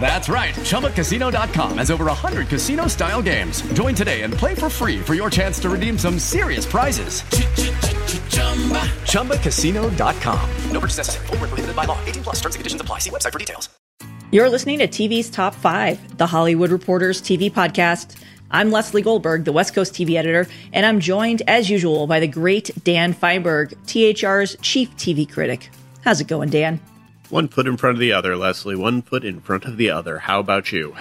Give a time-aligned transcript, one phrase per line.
[0.00, 0.54] That's right.
[0.54, 3.62] ChumbaCasino.com has over 100 casino style games.
[3.74, 7.22] Join today and play for free for your chance to redeem some serious prizes.
[9.12, 10.50] ChumbaCasino.com.
[10.72, 11.26] No purchase necessary.
[11.26, 11.98] Full prohibited by law.
[12.06, 12.98] 18 plus terms and conditions apply.
[12.98, 13.68] See website for details.
[14.32, 18.16] You're listening to TV's Top 5, the Hollywood Reporters TV podcast.
[18.50, 22.28] I'm Leslie Goldberg, the West Coast TV editor, and I'm joined, as usual, by the
[22.28, 25.70] great Dan Fienberg, THR's chief TV critic.
[26.02, 26.80] How's it going, Dan?
[27.32, 28.76] One foot in front of the other, Leslie.
[28.76, 30.18] One foot in front of the other.
[30.18, 30.94] How about you?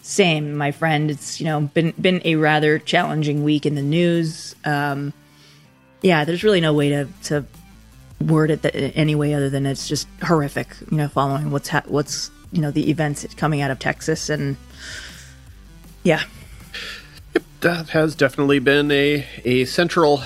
[0.00, 1.10] Same, my friend.
[1.10, 4.56] It's you know been been a rather challenging week in the news.
[4.64, 5.12] Um,
[6.00, 7.44] yeah, there's really no way to to
[8.18, 10.74] word it that, any way other than it's just horrific.
[10.90, 14.56] You know, following what's ha- what's you know the events coming out of Texas and
[16.02, 16.22] yeah,
[17.34, 20.22] yep, that has definitely been a a central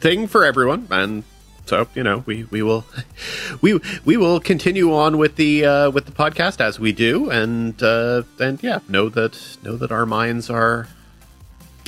[0.00, 1.22] thing for everyone, and
[1.66, 2.84] so you know we we will
[3.60, 7.82] we we will continue on with the uh, with the podcast as we do and
[7.82, 10.88] uh, and yeah know that know that our minds are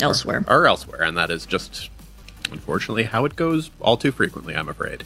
[0.01, 0.45] elsewhere.
[0.47, 1.03] are, are elsewhere.
[1.03, 1.91] And that is just
[2.51, 5.05] unfortunately how it goes all too frequently i'm afraid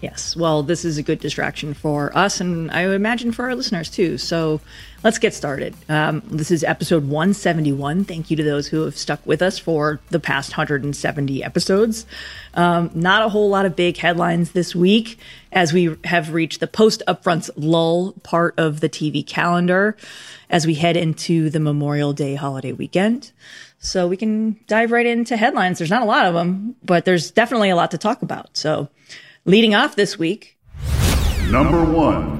[0.00, 0.36] Yes.
[0.36, 4.16] Well, this is a good distraction for us, and I imagine for our listeners too.
[4.16, 4.60] So
[5.02, 5.74] let's get started.
[5.88, 8.04] Um, this is episode 171.
[8.04, 12.06] Thank you to those who have stuck with us for the past 170 episodes.
[12.54, 15.18] Um, not a whole lot of big headlines this week
[15.50, 19.96] as we have reached the post upfronts lull part of the TV calendar
[20.48, 23.32] as we head into the Memorial Day holiday weekend.
[23.80, 25.78] So we can dive right into headlines.
[25.78, 28.56] There's not a lot of them, but there's definitely a lot to talk about.
[28.56, 28.88] So
[29.48, 30.58] Leading off this week,
[31.48, 32.38] number one.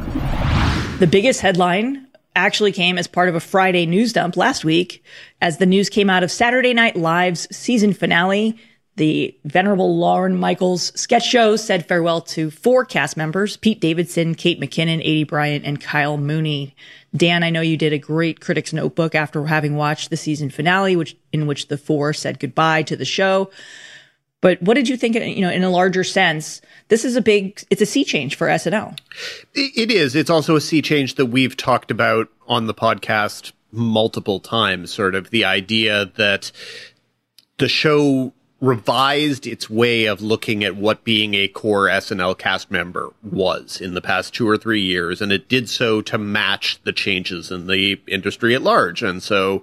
[0.98, 5.02] The biggest headline actually came as part of a Friday news dump last week
[5.40, 8.58] as the news came out of Saturday Night Live's season finale.
[8.96, 14.60] The venerable Lorne Michaels sketch show said farewell to four cast members Pete Davidson, Kate
[14.60, 16.76] McKinnon, Aidy Bryant, and Kyle Mooney.
[17.16, 20.94] Dan, I know you did a great critic's notebook after having watched the season finale,
[20.94, 23.50] which in which the four said goodbye to the show.
[24.40, 26.60] But what did you think, you know, in a larger sense?
[26.88, 28.96] This is a big, it's a sea change for SNL.
[29.54, 30.14] It is.
[30.14, 35.14] It's also a sea change that we've talked about on the podcast multiple times, sort
[35.14, 36.52] of the idea that
[37.58, 43.12] the show revised its way of looking at what being a core SNL cast member
[43.22, 45.20] was in the past two or three years.
[45.20, 49.02] And it did so to match the changes in the industry at large.
[49.02, 49.62] And so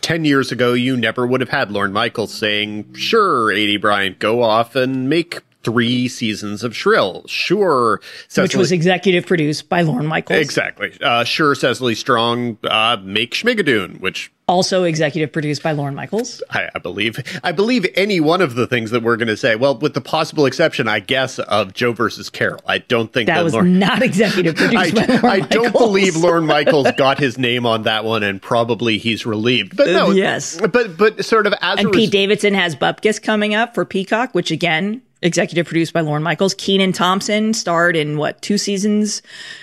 [0.00, 4.42] 10 years ago, you never would have had Lorne Michaels saying, sure, Aidy Bryant, go
[4.42, 7.24] off and make three seasons of Shrill.
[7.26, 8.00] Sure.
[8.28, 10.40] Cecily, Which was executive produced by Lorne Michaels.
[10.40, 10.92] Exactly.
[11.00, 16.42] Uh, sure, Cecily Strong, uh, make Schmigadoon, which also executive produced by Lorne Michaels.
[16.50, 17.18] I, I, believe.
[17.42, 19.56] I believe any one of the things that we're going to say.
[19.56, 22.60] Well, with the possible exception, I guess, of Joe versus Carole.
[22.66, 26.46] I don't think that, that was Lorne, not executive produced I, I don't believe Lorne
[26.52, 29.76] Michaels got his name on that one, and probably he's relieved.
[29.76, 30.60] But no, uh, yes.
[30.60, 34.34] But but sort of as and Pete res- Davidson has Bupkis coming up for Peacock,
[34.34, 36.54] which again executive produced by Lorne Michaels.
[36.54, 39.22] Kenan Thompson starred in what two seasons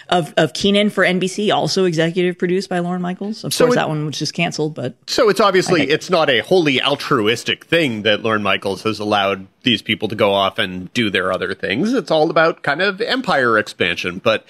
[0.10, 3.44] of of Kenan for NBC, also executive produced by Lorne Michaels.
[3.44, 6.30] Of so course, it, that one was just canceled, but so it's obviously it's not
[6.30, 10.92] a wholly altruistic thing that Lorne Michaels has allowed these people to go off and
[10.94, 11.94] do their other things.
[11.94, 14.46] It's all about kind of empire expansion, but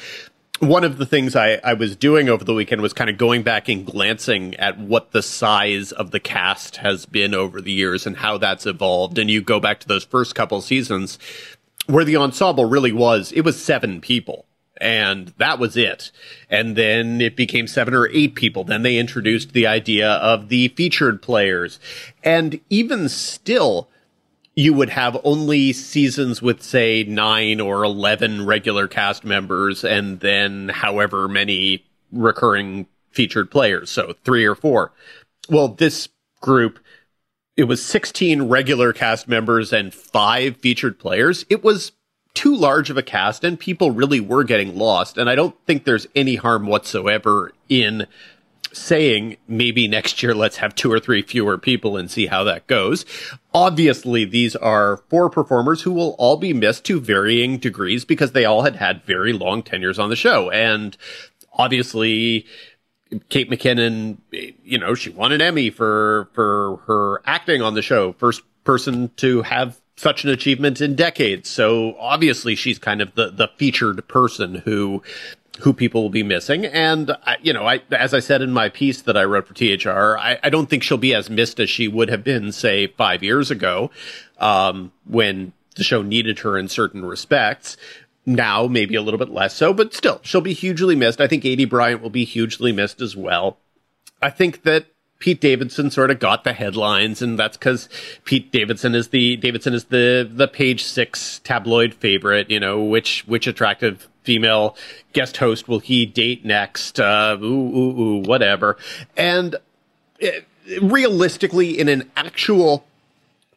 [0.59, 3.43] one of the things I, I was doing over the weekend was kind of going
[3.43, 8.05] back and glancing at what the size of the cast has been over the years
[8.05, 9.17] and how that's evolved.
[9.17, 11.17] And you go back to those first couple seasons
[11.87, 14.45] where the ensemble really was, it was seven people.
[14.81, 16.11] And that was it.
[16.49, 18.63] And then it became seven or eight people.
[18.63, 21.79] Then they introduced the idea of the featured players.
[22.23, 23.89] And even still,
[24.59, 30.67] you would have only seasons with say nine or 11 regular cast members and then
[30.67, 33.89] however many recurring featured players.
[33.89, 34.91] So three or four.
[35.47, 36.09] Well, this
[36.41, 36.77] group,
[37.55, 41.45] it was 16 regular cast members and five featured players.
[41.49, 41.93] It was
[42.33, 45.17] too large of a cast and people really were getting lost.
[45.17, 48.07] And I don't think there's any harm whatsoever in
[48.73, 52.67] saying maybe next year let's have two or three fewer people and see how that
[52.67, 53.05] goes.
[53.53, 58.45] Obviously, these are four performers who will all be missed to varying degrees because they
[58.45, 60.49] all had had very long tenures on the show.
[60.51, 60.95] And
[61.53, 62.45] obviously,
[63.29, 64.17] Kate McKinnon,
[64.63, 68.13] you know, she won an Emmy for, for her acting on the show.
[68.13, 71.49] First person to have such an achievement in decades.
[71.49, 75.03] So obviously she's kind of the, the featured person who,
[75.59, 76.65] who people will be missing.
[76.65, 79.53] And, I, you know, I, as I said in my piece that I wrote for
[79.53, 82.87] THR, I, I don't think she'll be as missed as she would have been, say,
[82.87, 83.91] five years ago,
[84.39, 87.77] um, when the show needed her in certain respects.
[88.25, 91.19] Now, maybe a little bit less so, but still, she'll be hugely missed.
[91.19, 93.57] I think Aidy Bryant will be hugely missed as well.
[94.21, 94.85] I think that
[95.19, 97.89] Pete Davidson sort of got the headlines, and that's because
[98.23, 102.49] Pete Davidson is the Davidson is the the page six tabloid favorite.
[102.49, 104.77] You know, which which attractive female
[105.11, 106.99] guest host will he date next?
[106.99, 108.77] Uh, ooh, ooh, ooh, whatever.
[109.17, 109.57] And
[110.19, 110.47] it,
[110.81, 112.85] realistically, in an actual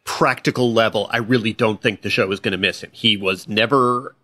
[0.03, 2.89] practical level, I really don't think the show is going to miss him.
[2.91, 4.15] He was never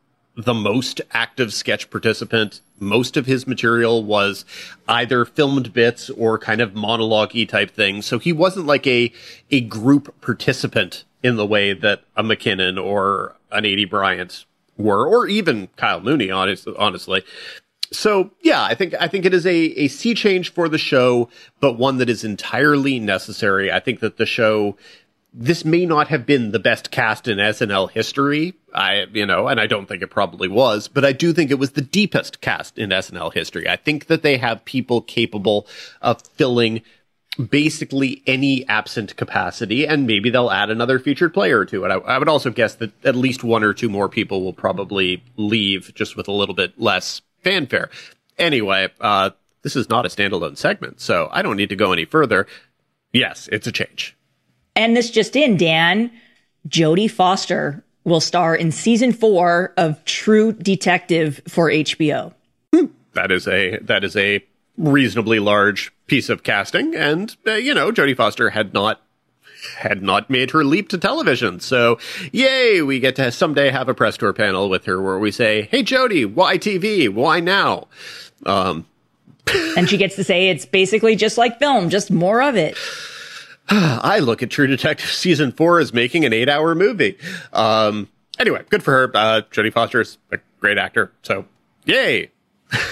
[0.43, 2.61] the most active sketch participant.
[2.79, 4.45] Most of his material was
[4.87, 8.05] either filmed bits or kind of monologue type things.
[8.05, 9.11] So he wasn't like a,
[9.51, 14.45] a group participant in the way that a McKinnon or an Aidy Bryant
[14.77, 17.23] were, or even Kyle Mooney, honest, honestly.
[17.91, 21.27] So yeah, I think, I think it is a, a sea change for the show,
[21.59, 23.71] but one that is entirely necessary.
[23.71, 24.77] I think that the show
[25.33, 28.55] this may not have been the best cast in SNL history.
[28.73, 31.59] I, you know, and I don't think it probably was, but I do think it
[31.59, 33.67] was the deepest cast in SNL history.
[33.67, 35.67] I think that they have people capable
[36.01, 36.81] of filling
[37.49, 41.89] basically any absent capacity, and maybe they'll add another featured player to it.
[41.89, 45.23] I, I, would also guess that at least one or two more people will probably
[45.37, 47.89] leave just with a little bit less fanfare.
[48.37, 49.29] Anyway, uh,
[49.61, 52.45] this is not a standalone segment, so I don't need to go any further.
[53.13, 54.17] Yes, it's a change.
[54.79, 56.09] And this just in, Dan,
[56.69, 62.33] Jodie Foster will star in season four of True Detective for HBO.
[63.13, 64.41] That is a that is a
[64.77, 69.01] reasonably large piece of casting, and uh, you know, Jodie Foster had not
[69.79, 71.59] had not made her leap to television.
[71.59, 71.99] So,
[72.31, 75.63] yay, we get to someday have a press tour panel with her where we say,
[75.63, 77.09] "Hey, Jodie, why TV?
[77.09, 77.87] Why now?"
[78.45, 78.85] Um,
[79.75, 82.77] and she gets to say it's basically just like film, just more of it.
[83.71, 87.17] I look at True Detective season four as making an eight hour movie.
[87.53, 89.11] Um, anyway, good for her.
[89.13, 91.11] Uh, Jodie Foster is a great actor.
[91.21, 91.45] So
[91.85, 92.31] yay.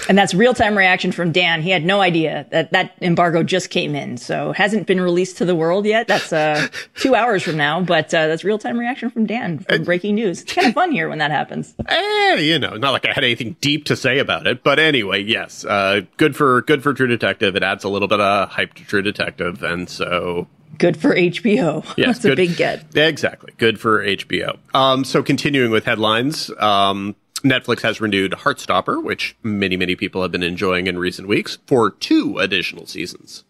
[0.08, 1.62] and that's real time reaction from Dan.
[1.62, 5.44] He had no idea that that embargo just came in, so hasn't been released to
[5.44, 6.08] the world yet.
[6.08, 6.66] That's uh,
[6.96, 10.42] two hours from now, but uh, that's real time reaction from Dan from breaking news.
[10.42, 11.74] It's kind of fun here when that happens.
[11.86, 15.22] Eh, you know, not like I had anything deep to say about it, but anyway,
[15.22, 17.54] yes, uh, good for good for True Detective.
[17.54, 20.48] It adds a little bit of hype to True Detective, and so
[20.78, 21.84] good for HBO.
[21.96, 22.96] Yes, That's good, a big get.
[22.96, 23.52] Exactly.
[23.58, 24.58] Good for HBO.
[24.74, 30.32] Um, so continuing with headlines, um, Netflix has renewed Heartstopper, which many, many people have
[30.32, 33.44] been enjoying in recent weeks, for two additional seasons.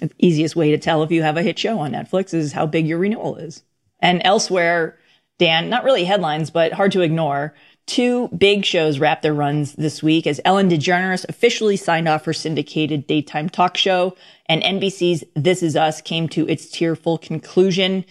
[0.00, 2.66] The easiest way to tell if you have a hit show on Netflix is how
[2.66, 3.62] big your renewal is.
[4.00, 4.98] And elsewhere,
[5.38, 7.54] Dan, not really headlines, but hard to ignore.
[7.86, 12.32] Two big shows wrap their runs this week as Ellen DeGeneres officially signed off her
[12.32, 18.04] syndicated daytime talk show and NBC's This Is Us came to its tearful conclusion.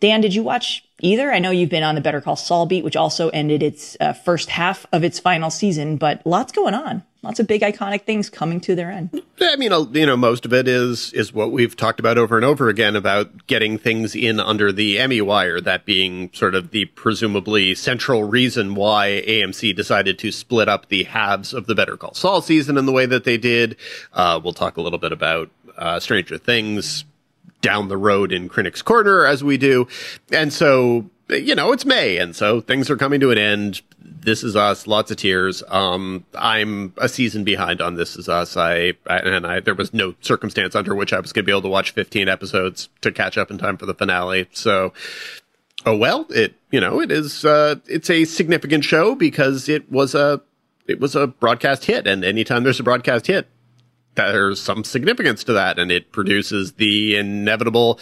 [0.00, 1.30] Dan, did you watch either?
[1.32, 4.12] I know you've been on the Better Call Saul beat, which also ended its uh,
[4.12, 7.02] first half of its final season, but lots going on.
[7.22, 9.22] Lots of big iconic things coming to their end.
[9.40, 12.44] I mean, you know, most of it is is what we've talked about over and
[12.44, 15.60] over again about getting things in under the Emmy wire.
[15.60, 21.04] That being sort of the presumably central reason why AMC decided to split up the
[21.04, 23.76] halves of the Better Call Saul season in the way that they did.
[24.12, 27.04] Uh, we'll talk a little bit about uh, Stranger Things
[27.60, 29.88] down the road in Critics Corner as we do.
[30.30, 32.18] And so, you know, it's May.
[32.18, 33.82] And so things are coming to an end.
[34.00, 35.62] This is us, lots of tears.
[35.68, 38.56] Um, I'm a season behind on This Is Us.
[38.56, 41.62] I, and I, there was no circumstance under which I was going to be able
[41.62, 44.48] to watch 15 episodes to catch up in time for the finale.
[44.52, 44.92] So,
[45.86, 50.14] oh well, it, you know, it is, uh, it's a significant show because it was
[50.14, 50.40] a,
[50.86, 52.06] it was a broadcast hit.
[52.06, 53.46] And anytime there's a broadcast hit,
[54.26, 58.00] there's some significance to that, and it produces the inevitable,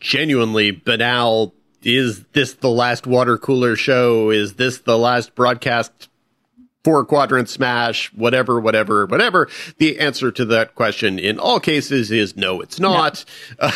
[0.00, 1.52] genuinely banal.
[1.82, 4.30] Is this the last water cooler show?
[4.30, 6.08] Is this the last broadcast
[6.82, 8.12] four quadrant smash?
[8.12, 9.48] Whatever, whatever, whatever.
[9.78, 13.24] The answer to that question in all cases is no, it's not.
[13.60, 13.70] No.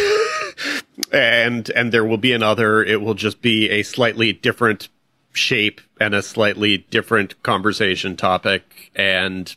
[1.12, 2.82] and and there will be another.
[2.82, 4.88] It will just be a slightly different
[5.32, 8.90] shape and a slightly different conversation topic.
[8.94, 9.54] And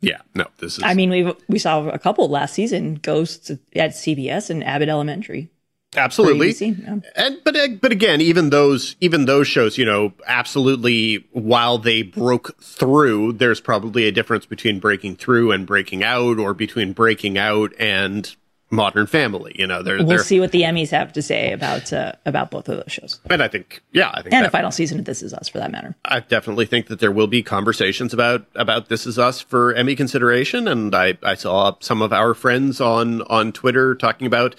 [0.00, 0.84] yeah, no, this is.
[0.84, 5.50] I mean, we we saw a couple last season, Ghosts at CBS and Abbott Elementary.
[5.96, 6.50] Absolutely.
[6.52, 6.98] Yeah.
[7.16, 12.02] And but uh, but again, even those even those shows, you know, absolutely while they
[12.02, 17.38] broke through, there's probably a difference between breaking through and breaking out or between breaking
[17.38, 18.36] out and
[18.70, 19.52] Modern Family.
[19.58, 22.50] You know, they're, We'll they're see what the Emmys have to say about uh, about
[22.50, 25.06] both of those shows, and I think yeah, I think and the final season of
[25.06, 25.96] This Is Us, for that matter.
[26.04, 29.96] I definitely think that there will be conversations about about This Is Us for Emmy
[29.96, 34.54] consideration, and I, I saw some of our friends on on Twitter talking about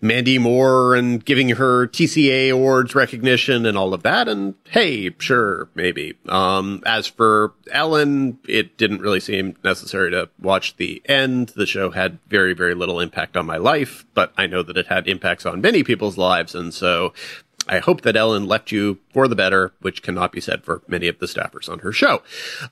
[0.00, 4.28] Mandy Moore and giving her TCA awards recognition and all of that.
[4.28, 6.14] And hey, sure, maybe.
[6.28, 11.50] Um, as for Ellen, it didn't really seem necessary to watch the end.
[11.50, 14.86] The show had very very little impact on my life, but I know that it
[14.86, 17.12] had impacts on many people's lives, and so
[17.68, 21.08] I hope that Ellen left you for the better, which cannot be said for many
[21.08, 22.22] of the staffers on her show.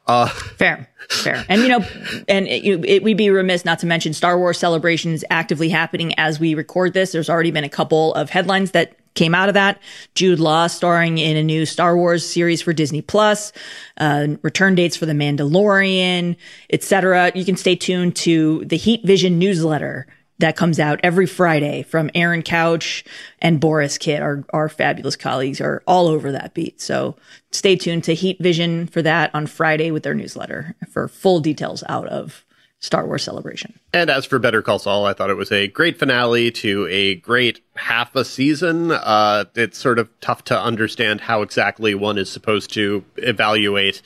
[0.06, 1.84] Uh, Fair, fair, and you know,
[2.28, 6.40] and it, it, we'd be remiss not to mention Star Wars celebrations actively happening as
[6.40, 7.12] we record this.
[7.12, 9.80] There's already been a couple of headlines that came out of that.
[10.14, 13.52] Jude Law starring in a new Star Wars series for Disney Plus,
[13.96, 16.36] uh, return dates for The Mandalorian,
[16.70, 17.32] etc.
[17.34, 20.06] You can stay tuned to the Heat Vision newsletter
[20.38, 23.04] that comes out every Friday from Aaron Couch
[23.40, 24.22] and Borys Kit.
[24.22, 26.80] Our, our fabulous colleagues are all over that beat.
[26.80, 27.16] So
[27.52, 31.82] stay tuned to Heat Vision for that on Friday with their newsletter for full details
[31.88, 32.44] out of
[32.78, 33.78] Star Wars Celebration.
[33.94, 37.14] and as for Better Call Saul, I thought it was a great finale to a
[37.16, 38.92] great half a season.
[38.92, 44.02] Uh, it's sort of tough to understand how exactly one is supposed to evaluate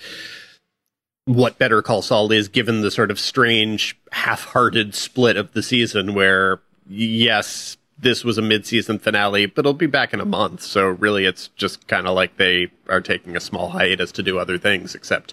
[1.35, 6.15] what Better Call Saul is, given the sort of strange, half-hearted split of the season,
[6.15, 10.63] where yes, this was a mid-season finale, but it'll be back in a month.
[10.63, 14.39] So really, it's just kind of like they are taking a small hiatus to do
[14.39, 15.33] other things, except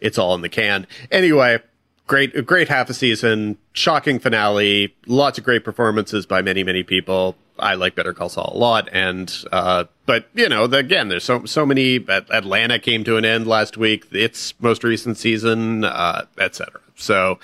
[0.00, 0.86] it's all in the can.
[1.10, 1.58] Anyway,
[2.06, 7.36] great, great half a season, shocking finale, lots of great performances by many, many people.
[7.58, 11.24] I like Better Call Saul a lot, and uh, but you know, the, again, there's
[11.24, 11.96] so so many.
[11.96, 14.06] Atlanta came to an end last week.
[14.12, 16.80] Its most recent season, uh, etc.
[16.96, 17.38] So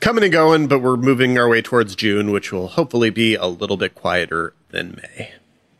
[0.00, 3.46] coming and going, but we're moving our way towards June, which will hopefully be a
[3.46, 5.32] little bit quieter than May.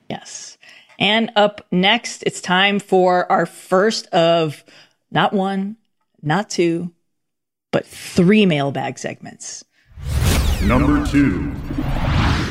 [0.09, 0.59] Yes.
[0.99, 4.65] And up next, it's time for our first of
[5.11, 5.77] not one,
[6.23, 6.93] not two,
[7.71, 9.65] but three mailbag segments.
[10.63, 11.55] Number two.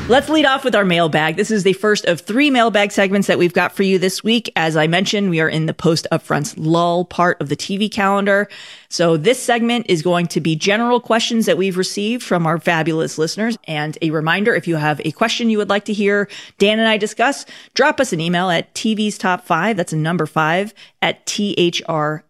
[0.10, 1.36] Let's lead off with our mailbag.
[1.36, 4.50] This is the first of three mailbag segments that we've got for you this week.
[4.56, 8.48] As I mentioned, we are in the post upfronts lull part of the TV calendar.
[8.88, 13.18] So this segment is going to be general questions that we've received from our fabulous
[13.18, 13.58] listeners.
[13.66, 16.88] And a reminder, if you have a question you would like to hear Dan and
[16.88, 19.76] I discuss, drop us an email at TV's top five.
[19.76, 22.24] That's a number five at thr.com.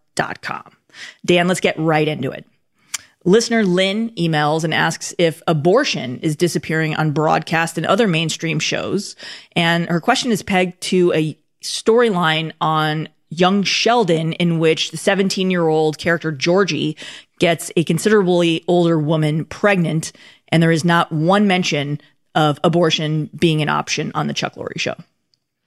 [1.24, 2.44] Dan, let's get right into it.
[3.28, 9.18] Listener Lynn emails and asks if abortion is disappearing on broadcast and other mainstream shows.
[9.52, 15.52] And her question is pegged to a storyline on Young Sheldon in which the 17
[15.52, 16.96] year old character Georgie
[17.38, 20.14] gets a considerably older woman pregnant.
[20.48, 22.00] And there is not one mention
[22.34, 24.96] of abortion being an option on the Chuck Lorre show.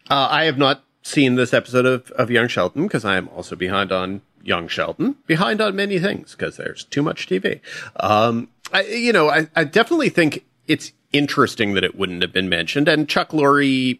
[0.08, 3.54] Uh, I have not seen this episode of, of Young Sheldon because I am also
[3.54, 7.60] behind on Young Sheldon, behind on many things because there's too much TV.
[7.96, 12.48] Um, I, you know, I, I definitely think it's interesting that it wouldn't have been
[12.48, 12.88] mentioned.
[12.88, 13.98] And Chuck Lorre,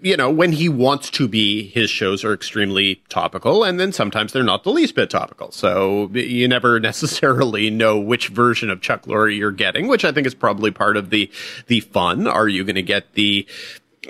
[0.00, 4.32] you know, when he wants to be, his shows are extremely topical, and then sometimes
[4.32, 5.50] they're not the least bit topical.
[5.52, 10.26] So you never necessarily know which version of Chuck Lorre you're getting, which I think
[10.26, 11.30] is probably part of the
[11.66, 12.26] the fun.
[12.26, 13.46] Are you going to get the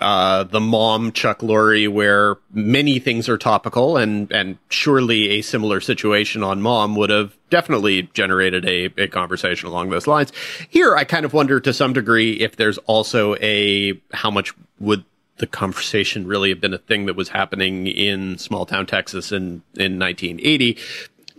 [0.00, 5.80] uh, the mom Chuck Lorre, where many things are topical, and and surely a similar
[5.80, 10.32] situation on Mom would have definitely generated a, a conversation along those lines.
[10.68, 15.04] Here, I kind of wonder to some degree if there's also a how much would
[15.36, 19.62] the conversation really have been a thing that was happening in small town Texas in
[19.76, 20.78] in 1980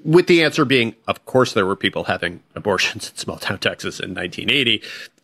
[0.06, 4.00] with the answer being, of course, there were people having abortions in small town Texas
[4.00, 4.82] in 1980,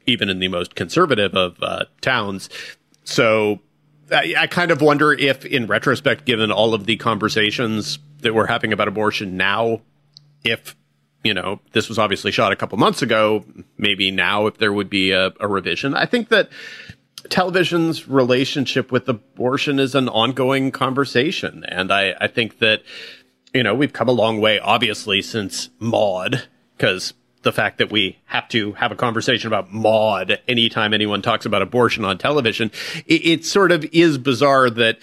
[0.08, 2.50] even in the most conservative of uh, towns.
[3.12, 3.60] So
[4.12, 8.48] I, I kind of wonder if, in retrospect, given all of the conversations that we're
[8.48, 9.82] having about abortion now,
[10.44, 10.76] if
[11.24, 13.46] you know this was obviously shot a couple months ago,
[13.78, 15.94] maybe now if there would be a, a revision.
[15.94, 16.50] I think that
[17.30, 22.82] television's relationship with abortion is an ongoing conversation, and I, I think that
[23.54, 28.20] you know we've come a long way, obviously, since Maude, because the fact that we
[28.26, 32.72] have to have a conversation about Maude anytime anyone talks about abortion on television,
[33.06, 35.00] it, it sort of is bizarre that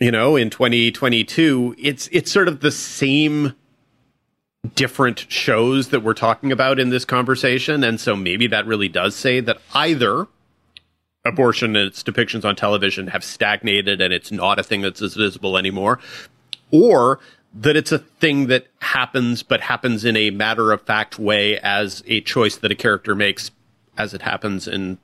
[0.00, 3.54] you know, in 2022, it's it's sort of the same
[4.74, 7.84] different shows that we're talking about in this conversation.
[7.84, 10.26] And so maybe that really does say that either
[11.24, 15.14] abortion and its depictions on television have stagnated and it's not a thing that's as
[15.14, 15.98] visible anymore,
[16.70, 17.20] or
[17.52, 22.02] that it's a thing that happens, but happens in a matter of fact way as
[22.06, 23.50] a choice that a character makes
[23.98, 24.98] as it happens in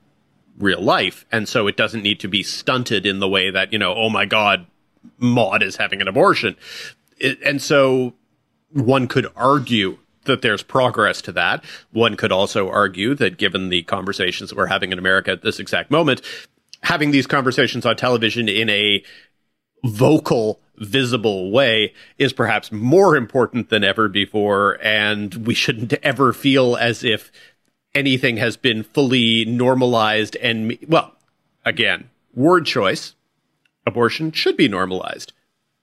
[0.57, 1.25] real life.
[1.31, 4.09] And so it doesn't need to be stunted in the way that, you know, oh
[4.09, 4.65] my God,
[5.17, 6.55] Maude is having an abortion.
[7.17, 8.13] It, and so
[8.71, 11.63] one could argue that there's progress to that.
[11.91, 15.59] One could also argue that given the conversations that we're having in America at this
[15.59, 16.21] exact moment,
[16.83, 19.03] having these conversations on television in a
[19.87, 24.77] vocal, visible way is perhaps more important than ever before.
[24.81, 27.31] And we shouldn't ever feel as if
[27.95, 31.15] anything has been fully normalized and, well,
[31.65, 33.15] again, word choice.
[33.85, 35.33] Abortion should be normalized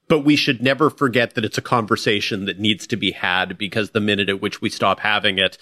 [0.09, 3.91] but we should never forget that it's a conversation that needs to be had because
[3.91, 5.59] the minute at which we stop having it,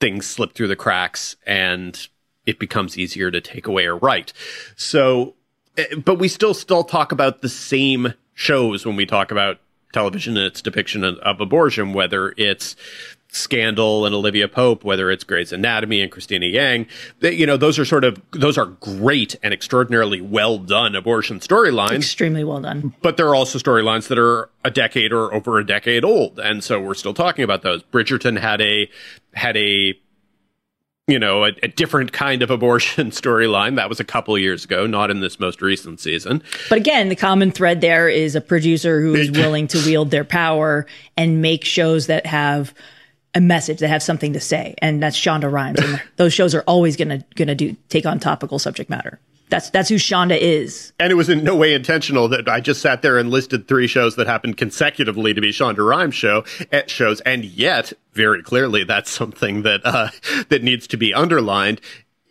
[0.00, 2.08] things slip through the cracks and
[2.46, 4.32] it becomes easier to take away or right
[4.76, 5.34] So,
[5.76, 9.58] Eh, but we still still talk about the same shows when we talk about
[9.92, 12.76] television and its depiction of, of abortion, whether it's
[13.28, 16.86] Scandal and Olivia Pope, whether it's Grey's Anatomy and Cristina Yang,
[17.20, 21.40] they, you know, those are sort of those are great and extraordinarily well done abortion
[21.40, 21.96] storylines.
[21.96, 22.94] Extremely well done.
[23.02, 26.62] But there are also storylines that are a decade or over a decade old, and
[26.62, 27.82] so we're still talking about those.
[27.84, 28.88] Bridgerton had a
[29.32, 29.98] had a
[31.06, 33.76] you know, a, a, different kind of abortion storyline.
[33.76, 36.42] That was a couple years ago, not in this most recent season.
[36.68, 40.24] But again, the common thread there is a producer who is willing to wield their
[40.24, 42.72] power and make shows that have
[43.34, 45.80] a message that have something to say, and that's Shonda Rhimes.
[45.80, 49.18] And those shows are always gonna gonna do take on topical subject matter.
[49.54, 50.92] That's that's who Shonda is.
[50.98, 53.86] And it was in no way intentional that I just sat there and listed three
[53.86, 58.82] shows that happened consecutively to be Shonda Rhimes show at shows, and yet very clearly
[58.82, 60.08] that's something that uh,
[60.48, 61.80] that needs to be underlined.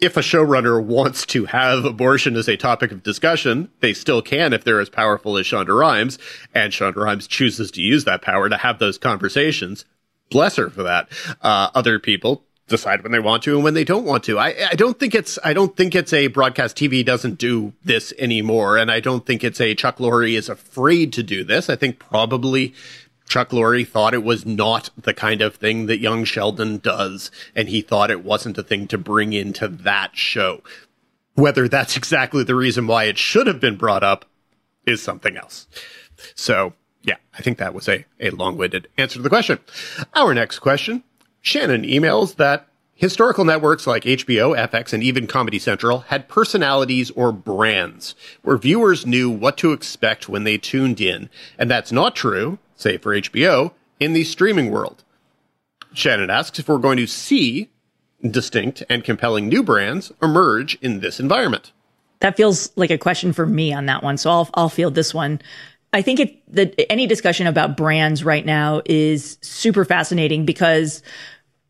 [0.01, 4.51] If a showrunner wants to have abortion as a topic of discussion, they still can
[4.51, 6.19] if they're as powerful as Shonda Rhimes,
[6.53, 9.85] and Shonda Rhimes chooses to use that power to have those conversations
[10.29, 11.07] bless her for that.
[11.41, 12.43] Uh, other people
[12.73, 14.39] decide when they want to and when they don't want to.
[14.39, 18.13] I, I don't think it's I don't think it's a broadcast TV doesn't do this
[18.17, 21.69] anymore, and I don't think it's a Chuck Lorre is afraid to do this.
[21.69, 22.73] I think probably
[23.29, 27.69] Chuck Lorre thought it was not the kind of thing that young Sheldon does, and
[27.69, 30.63] he thought it wasn't a thing to bring into that show.
[31.35, 34.25] Whether that's exactly the reason why it should have been brought up
[34.85, 35.67] is something else.
[36.35, 39.59] So yeah, I think that was a, a long winded answer to the question.
[40.15, 41.03] Our next question
[41.43, 47.33] Shannon emails that historical networks like HBO, FX, and even Comedy Central had personalities or
[47.33, 51.29] brands where viewers knew what to expect when they tuned in.
[51.59, 55.03] And that's not true, say for HBO, in the streaming world.
[55.93, 57.69] Shannon asks if we're going to see
[58.23, 61.73] distinct and compelling new brands emerge in this environment.
[62.21, 64.17] That feels like a question for me on that one.
[64.17, 65.41] So I'll, I'll field this one.
[65.91, 71.03] I think it, that any discussion about brands right now is super fascinating because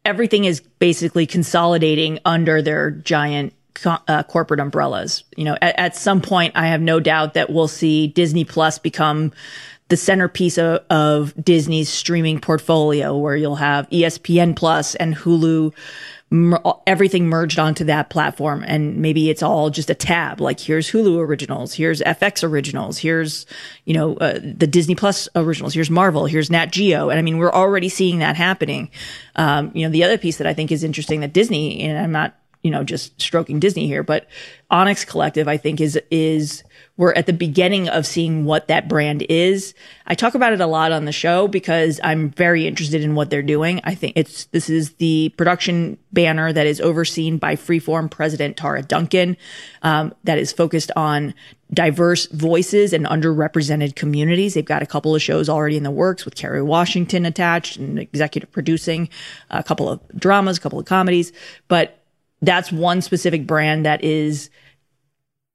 [0.06, 3.54] everything is basically consolidating under their giant
[3.86, 5.24] uh, corporate umbrellas.
[5.36, 8.80] You know, at, at, some point, I have no doubt that we'll see Disney Plus
[8.80, 9.32] become
[9.90, 15.74] the centerpiece of, of Disney's streaming portfolio, where you'll have ESPN Plus and Hulu
[16.88, 21.20] everything merged onto that platform and maybe it's all just a tab like here's hulu
[21.20, 23.46] originals here's fx originals here's
[23.86, 27.38] you know uh, the disney plus originals here's marvel here's nat geo and i mean
[27.38, 28.90] we're already seeing that happening.
[29.36, 32.12] Um, you know the other piece that i think is interesting that disney and i'm
[32.12, 34.28] not you know just stroking disney here but
[34.72, 36.64] onyx collective i think is is
[36.96, 39.74] we're at the beginning of seeing what that brand is.
[40.06, 43.32] I talk about it a lot on the show because I'm very interested in what
[43.32, 43.82] they're doing.
[43.84, 48.84] I think it's, this is the production banner that is overseen by Freeform president Tara
[48.84, 49.38] Duncan,
[49.82, 51.34] um, that is focused on
[51.74, 54.54] diverse voices and underrepresented communities.
[54.54, 57.98] They've got a couple of shows already in the works with Kerry Washington attached and
[57.98, 59.10] executive producing,
[59.50, 61.32] a couple of dramas, a couple of comedies,
[61.68, 62.03] but
[62.44, 64.50] that's one specific brand that is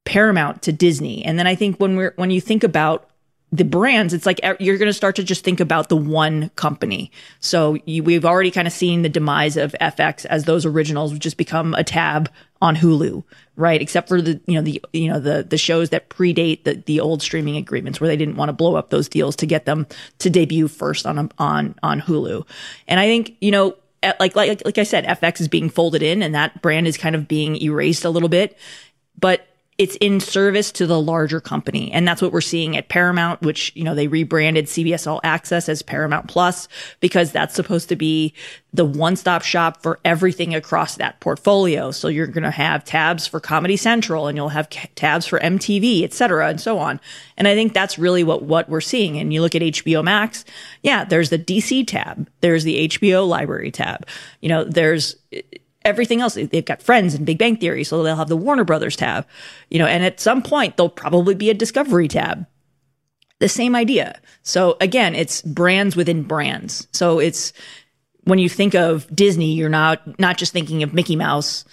[0.05, 1.25] paramount to Disney.
[1.25, 3.11] And then I think when we're when you think about
[3.51, 7.11] the brands, it's like you're going to start to just think about the one company.
[7.41, 11.39] So you, we've already kind of seen the demise of FX as those originals just
[11.39, 13.23] become a tab on Hulu,
[13.57, 13.81] right?
[13.81, 17.01] Except for the you know the you know the the shows that predate the the
[17.01, 19.87] old streaming agreements where they didn't want to blow up those deals to get them
[20.19, 22.47] to debut first on on on Hulu.
[22.87, 26.23] And I think you know like like like I said, FX is being folded in,
[26.23, 28.57] and that brand is kind of being erased a little bit.
[29.19, 29.47] But
[29.79, 31.93] it's in service to the larger company.
[31.93, 35.69] And that's what we're seeing at Paramount, which, you know, they rebranded CBS All Access
[35.69, 36.67] as Paramount Plus
[36.99, 38.35] because that's supposed to be
[38.73, 41.93] the one stop shop for everything across that portfolio.
[41.93, 46.03] So you're going to have tabs for Comedy Central and you'll have tabs for MTV,
[46.03, 46.99] et cetera, and so on.
[47.37, 49.17] And I think that's really what, what we're seeing.
[49.17, 50.45] And you look at HBO Max.
[50.83, 52.29] Yeah, there's the DC tab.
[52.41, 54.09] There's the HBO library tab.
[54.41, 55.15] You know, there's,
[55.89, 56.35] everything else.
[56.35, 59.27] They've got Friends and Big Bang Theory, so they'll have the Warner Brothers tab,
[59.71, 62.47] you know, and at some point there'll probably be a Discovery tab.
[63.41, 64.21] The same idea.
[64.43, 66.89] So again, it's brands within brands.
[66.93, 67.53] So it's
[68.25, 71.65] when you think of Disney, you're not not just thinking of Mickey Mouse,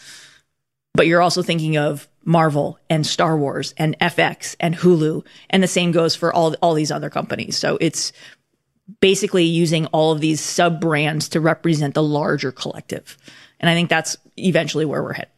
[0.93, 5.67] but you're also thinking of Marvel and Star Wars and FX and Hulu, and the
[5.67, 7.57] same goes for all all these other companies.
[7.57, 8.13] So it's
[8.99, 13.17] basically using all of these sub brands to represent the larger collective.
[13.59, 15.31] And I think that's eventually where we're headed.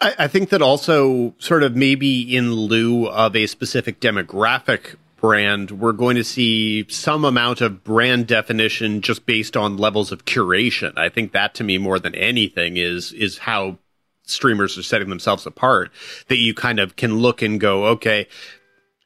[0.00, 5.70] I, I think that also sort of maybe in lieu of a specific demographic brand,
[5.70, 10.92] we're going to see some amount of brand definition just based on levels of curation.
[10.98, 13.78] I think that to me more than anything is is how
[14.24, 15.90] streamers are setting themselves apart.
[16.28, 18.28] That you kind of can look and go, okay,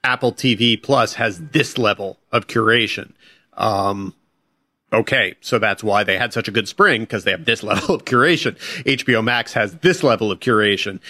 [0.03, 3.13] Apple TV Plus has this level of curation.
[3.57, 4.15] Um,
[4.93, 7.95] okay, so that's why they had such a good spring because they have this level
[7.95, 8.57] of curation.
[8.85, 11.01] HBO Max has this level of curation.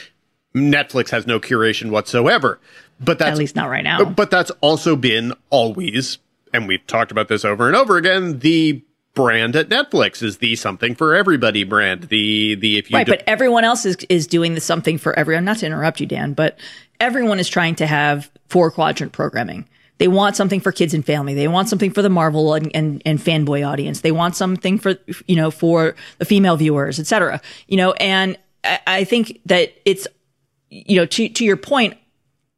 [0.55, 2.59] Netflix has no curation whatsoever.
[3.01, 4.05] But that's at least not right now.
[4.05, 6.19] But that's also been always,
[6.53, 8.83] and we've talked about this over and over again, the
[9.15, 12.05] brand at Netflix is the something for everybody brand.
[12.05, 15.17] The the if you right, do- but everyone else is is doing the something for
[15.19, 15.45] everyone.
[15.45, 16.59] Not to interrupt you, Dan, but
[17.01, 19.69] everyone is trying to have four quadrant programming.
[19.99, 21.35] They want something for kids and family.
[21.35, 24.01] They want something for the Marvel and, and, and fanboy audience.
[24.01, 27.41] They want something for, you know, for the female viewers, etc.
[27.67, 30.07] You know, and I, I think that it's,
[30.71, 31.97] you know, to, to your point,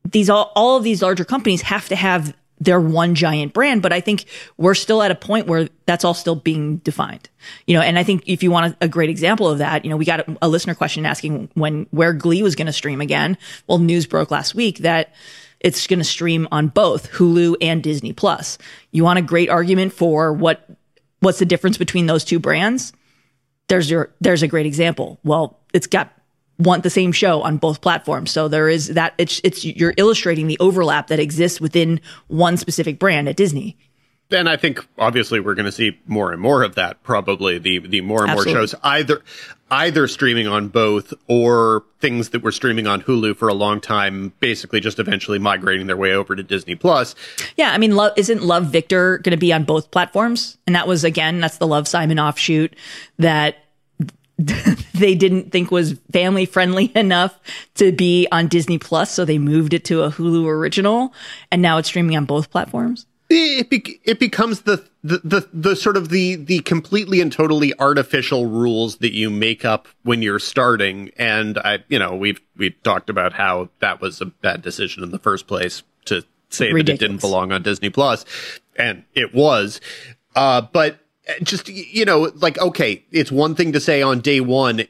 [0.05, 3.93] these all, all of these larger companies have to have their one giant brand, but
[3.93, 4.27] I think
[4.59, 7.31] we're still at a point where that's all still being defined.
[7.67, 9.91] You know, and I think if you want a, a great example of that, you
[9.91, 13.01] know, we got a, a listener question asking when where Glee was going to stream
[13.01, 13.39] again.
[13.67, 15.15] Well, news broke last week that
[15.61, 18.59] it's going to stream on both Hulu and Disney Plus.
[18.91, 20.67] You want a great argument for what
[21.21, 22.93] what's the difference between those two brands?
[23.69, 25.21] There's your there's a great example.
[25.23, 26.13] Well, it's got
[26.59, 28.31] want the same show on both platforms.
[28.31, 32.99] So there is that it's it's you're illustrating the overlap that exists within one specific
[32.99, 33.77] brand at Disney.
[34.33, 37.03] And I think obviously we're going to see more and more of that.
[37.03, 38.55] Probably the the more and Absolutely.
[38.55, 39.23] more shows either
[39.71, 44.33] either streaming on both or things that were streaming on Hulu for a long time,
[44.41, 47.15] basically just eventually migrating their way over to Disney Plus.
[47.57, 50.59] Yeah, I mean, Love, isn't Love Victor going to be on both platforms?
[50.67, 52.75] And that was again, that's the Love Simon offshoot
[53.19, 53.65] that
[54.39, 57.39] they didn't think was family friendly enough
[57.75, 61.13] to be on Disney Plus, so they moved it to a Hulu original,
[61.53, 65.77] and now it's streaming on both platforms it be- it becomes the, the the the
[65.77, 70.39] sort of the the completely and totally artificial rules that you make up when you're
[70.39, 71.11] starting.
[71.17, 75.11] And i you know we've we've talked about how that was a bad decision in
[75.11, 76.99] the first place to say Ridiculous.
[76.99, 78.25] that it didn't belong on disney plus.
[78.77, 79.81] And it was.
[80.35, 80.99] Uh but
[81.43, 84.83] just you know like okay it's one thing to say on day 1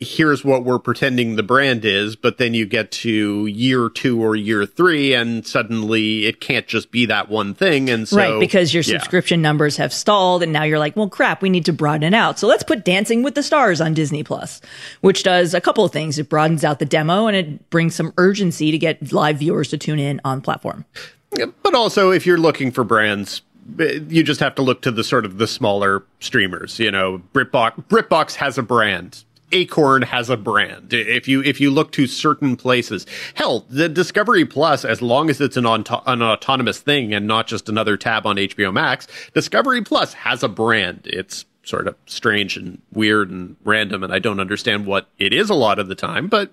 [0.00, 4.36] here's what we're pretending the brand is, but then you get to year two or
[4.36, 7.90] year three, and suddenly it can't just be that one thing.
[7.90, 11.42] And so, right, because your subscription numbers have stalled, and now you're like, well, crap,
[11.42, 12.38] we need to broaden it out.
[12.38, 14.60] So let's put Dancing with the Stars on Disney Plus,
[15.00, 16.18] which does a couple of things.
[16.18, 19.78] It broadens out the demo, and it brings some urgency to get live viewers to
[19.78, 20.84] tune in on platform.
[21.30, 23.42] But also, if you're looking for brands
[23.80, 26.78] eh, you just have to look to the sort of the smaller streamers.
[26.78, 29.24] You know, BritBox BritBox has a brand.
[29.52, 30.92] Acorn has a brand.
[30.92, 35.40] If you if you look to certain places, hell, the Discovery Plus, as long as
[35.40, 40.12] it's an, an autonomous thing and not just another tab on HBO Max, Discovery Plus
[40.14, 41.02] has a brand.
[41.04, 45.50] It's sort of strange and weird and random, and I don't understand what it is
[45.50, 46.28] a lot of the time.
[46.28, 46.52] But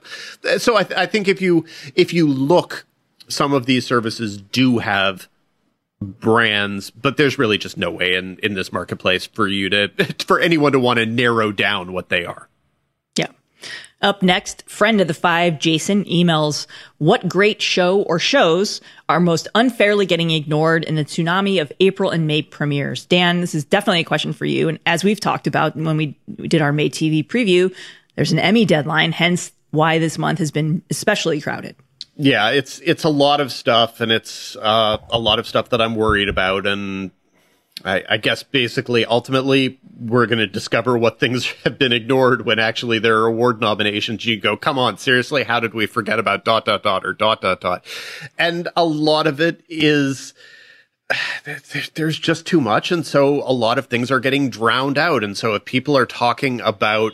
[0.58, 2.86] so I, th- I think if you if you look,
[3.28, 5.28] some of these services do have
[6.02, 9.90] brands, but there's really just no way in in this marketplace for you to
[10.26, 12.50] for anyone to want to narrow down what they are.
[14.06, 16.68] Up next, friend of the five, Jason, emails
[17.00, 22.12] What great show or shows are most unfairly getting ignored in the tsunami of April
[22.12, 23.08] and May premieres?
[23.08, 24.70] Dan, this is definitely a question for you.
[24.70, 26.16] And as we've talked about when we,
[26.48, 27.76] did our May TV preview,
[28.16, 31.76] there's an Emmy deadline, hence why this month has been especially crowded.
[32.16, 35.82] Yeah, it's it's a lot of stuff, and it's uh, a lot of stuff that
[35.82, 37.10] I'm worried about, and
[37.86, 42.60] I, I guess basically, ultimately, we're going to discover what things have been ignored when
[42.60, 44.26] actually there are award nominations.
[44.26, 47.42] You go, come on, seriously, how did we forget about dot dot dot or dot
[47.42, 47.86] dot dot?
[48.38, 50.34] And a lot of it is
[51.94, 52.92] there's just too much.
[52.92, 55.24] And so a lot of things are getting drowned out.
[55.24, 57.14] And so if people are talking about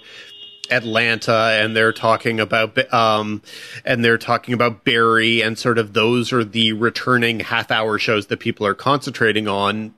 [0.69, 3.41] Atlanta and they're talking about, um,
[3.83, 8.27] and they're talking about Barry and sort of those are the returning half hour shows
[8.27, 9.93] that people are concentrating on.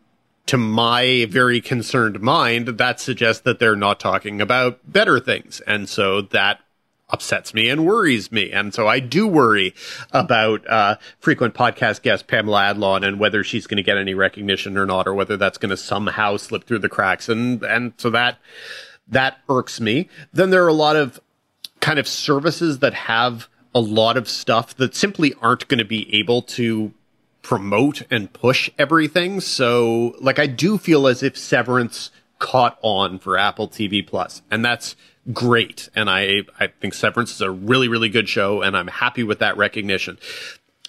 [0.47, 5.62] To my very concerned mind, that suggests that they're not talking about better things.
[5.62, 6.60] And so that
[7.10, 8.51] upsets me and worries me.
[8.51, 9.73] And so I do worry
[10.12, 14.77] about uh, frequent podcast guest Pamela Adlon and whether she's going to get any recognition
[14.77, 17.29] or not, or whether that's going to somehow slip through the cracks.
[17.29, 18.39] And and so that
[19.08, 20.10] that irks me.
[20.34, 21.21] Then there are a lot of
[21.79, 26.13] kind of services that have a lot of stuff that simply aren't going to be
[26.15, 26.93] able to
[27.43, 29.39] promote and push everything.
[29.39, 34.65] So like I do feel as if Severance caught on for Apple TV Plus, and
[34.65, 34.95] that's
[35.32, 35.89] great.
[35.95, 39.39] And I, I think Severance is a really, really good show and I'm happy with
[39.39, 40.17] that recognition.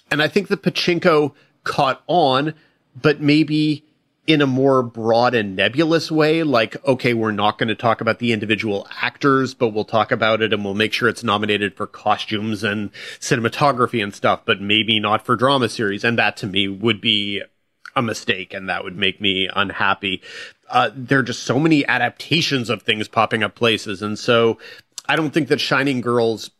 [0.09, 2.53] And I think the Pachinko caught on,
[2.99, 3.84] but maybe
[4.27, 8.19] in a more broad and nebulous way, like, okay, we're not going to talk about
[8.19, 11.85] the individual actors, but we'll talk about it and we'll make sure it's nominated for
[11.85, 16.03] costumes and cinematography and stuff, but maybe not for drama series.
[16.03, 17.41] And that to me would be
[17.95, 20.21] a mistake and that would make me unhappy
[20.69, 24.01] uh, there are just so many adaptations of things popping up places.
[24.01, 24.57] And so
[25.07, 26.51] I don't think that Shining Girls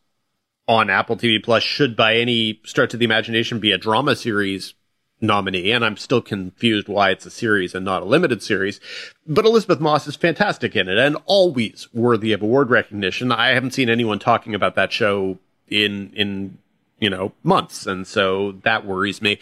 [0.67, 4.73] on Apple TV Plus should by any stretch of the imagination be a drama series
[5.21, 5.71] nominee.
[5.71, 8.79] And I'm still confused why it's a series and not a limited series.
[9.25, 13.31] But Elisabeth Moss is fantastic in it and always worthy of award recognition.
[13.31, 16.57] I haven't seen anyone talking about that show in, in,
[16.99, 17.87] you know, months.
[17.87, 19.39] And so that worries me.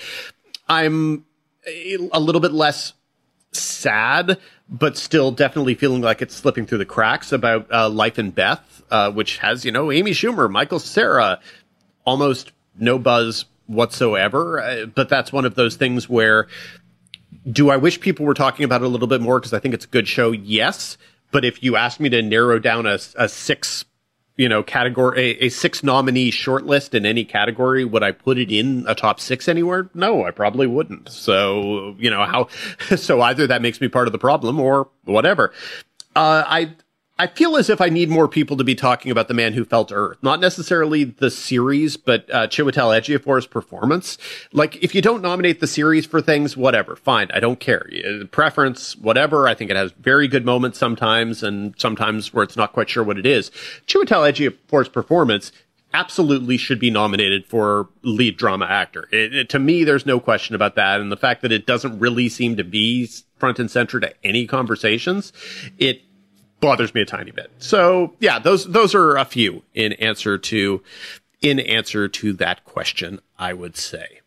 [0.70, 1.26] I'm
[1.66, 2.94] a little bit less
[3.52, 4.38] sad,
[4.70, 8.82] but still definitely feeling like it's slipping through the cracks about uh, Life and Beth,
[8.90, 11.40] uh, which has, you know, Amy Schumer, Michael Cera,
[12.06, 14.62] almost no buzz whatsoever.
[14.62, 16.48] Uh, but that's one of those things where
[17.52, 19.74] do I wish people were talking about it a little bit more because I think
[19.74, 20.32] it's a good show?
[20.32, 20.98] Yes.
[21.32, 23.86] But if you ask me to narrow down a, a six
[24.36, 28.52] you know, category, a, a six nominee shortlist in any category, would I put it
[28.52, 29.90] in a top six anywhere?
[29.94, 31.10] No, I probably wouldn't.
[31.10, 32.48] So, you know, how,
[32.96, 35.54] so either that makes me part of the problem or whatever.
[36.16, 36.74] Uh, I,
[37.20, 39.66] I feel as if I need more people to be talking about the man who
[39.66, 44.18] fell to Earth, not necessarily the series, but uh, Chiwetel Ejiofor's performance.
[44.52, 47.88] Like, if you don't nominate the series for things, whatever, fine, I don't care.
[48.32, 49.48] Preference, whatever.
[49.48, 53.04] I think it has very good moments sometimes, and sometimes where it's not quite sure
[53.04, 53.52] what it is.
[53.86, 55.52] Chiwetel Ejiofor's performance
[55.94, 59.08] absolutely should be nominated for lead drama actor.
[59.12, 62.00] It, it, to me, there's no question about that, and the fact that it doesn't
[62.00, 65.32] really seem to be front and center to any conversations,
[65.78, 66.02] it
[66.64, 67.52] bothers me a tiny bit.
[67.60, 70.82] So yeah, those those are a few in answer to
[71.42, 74.22] in answer to that question, I would say.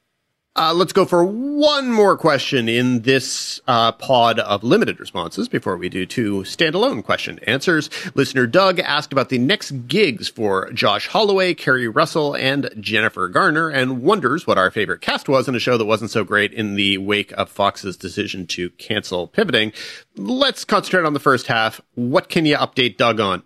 [0.58, 5.76] Uh, let's go for one more question in this uh, pod of limited responses before
[5.76, 7.90] we do two standalone question answers.
[8.14, 13.68] Listener Doug asked about the next gigs for Josh Holloway, Keri Russell, and Jennifer Garner,
[13.68, 16.74] and wonders what our favorite cast was in a show that wasn't so great in
[16.74, 19.74] the wake of Fox's decision to cancel pivoting.
[20.16, 21.82] Let's concentrate on the first half.
[21.96, 23.42] What can you update Doug on?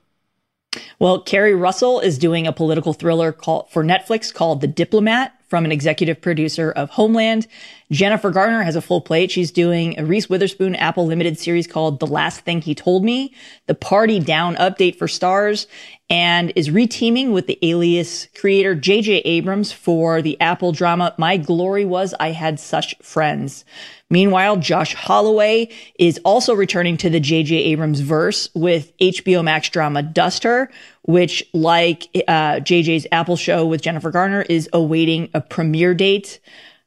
[1.01, 5.73] Well, Keri Russell is doing a political thriller for Netflix called The Diplomat from an
[5.73, 7.49] executive producer of Homeland.
[7.91, 9.33] Jennifer Garner has a full plate.
[9.33, 13.35] She's doing a Reese Witherspoon Apple limited series called The Last Thing He Told Me,
[13.67, 15.67] the Party Down update for Starz,
[16.09, 19.19] and is reteaming with the Alias creator J.J.
[19.19, 23.65] Abrams for the Apple drama My Glory Was I Had Such Friends.
[24.09, 27.57] Meanwhile, Josh Holloway is also returning to the J.J.
[27.57, 30.71] Abrams verse with HBO Max drama Duster,
[31.11, 36.40] which, like uh, JJ's Apple show with Jennifer Garner, is awaiting a premiere date,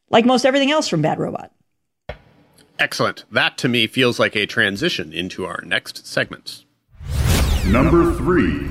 [0.10, 1.52] like most everything else from Bad Robot.
[2.80, 3.26] Excellent.
[3.32, 6.66] That to me feels like a transition into our next segment.
[7.68, 8.70] Number three.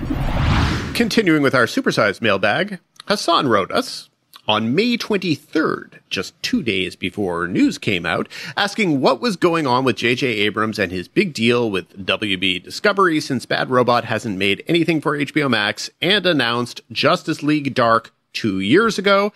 [0.95, 4.11] Continuing with our supersized mailbag, Hassan wrote us
[4.49, 9.85] on May 23rd, just two days before news came out, asking what was going on
[9.85, 10.27] with J.J.
[10.27, 15.17] Abrams and his big deal with WB Discovery since Bad Robot hasn't made anything for
[15.17, 19.33] HBO Max and announced Justice League Dark two years ago.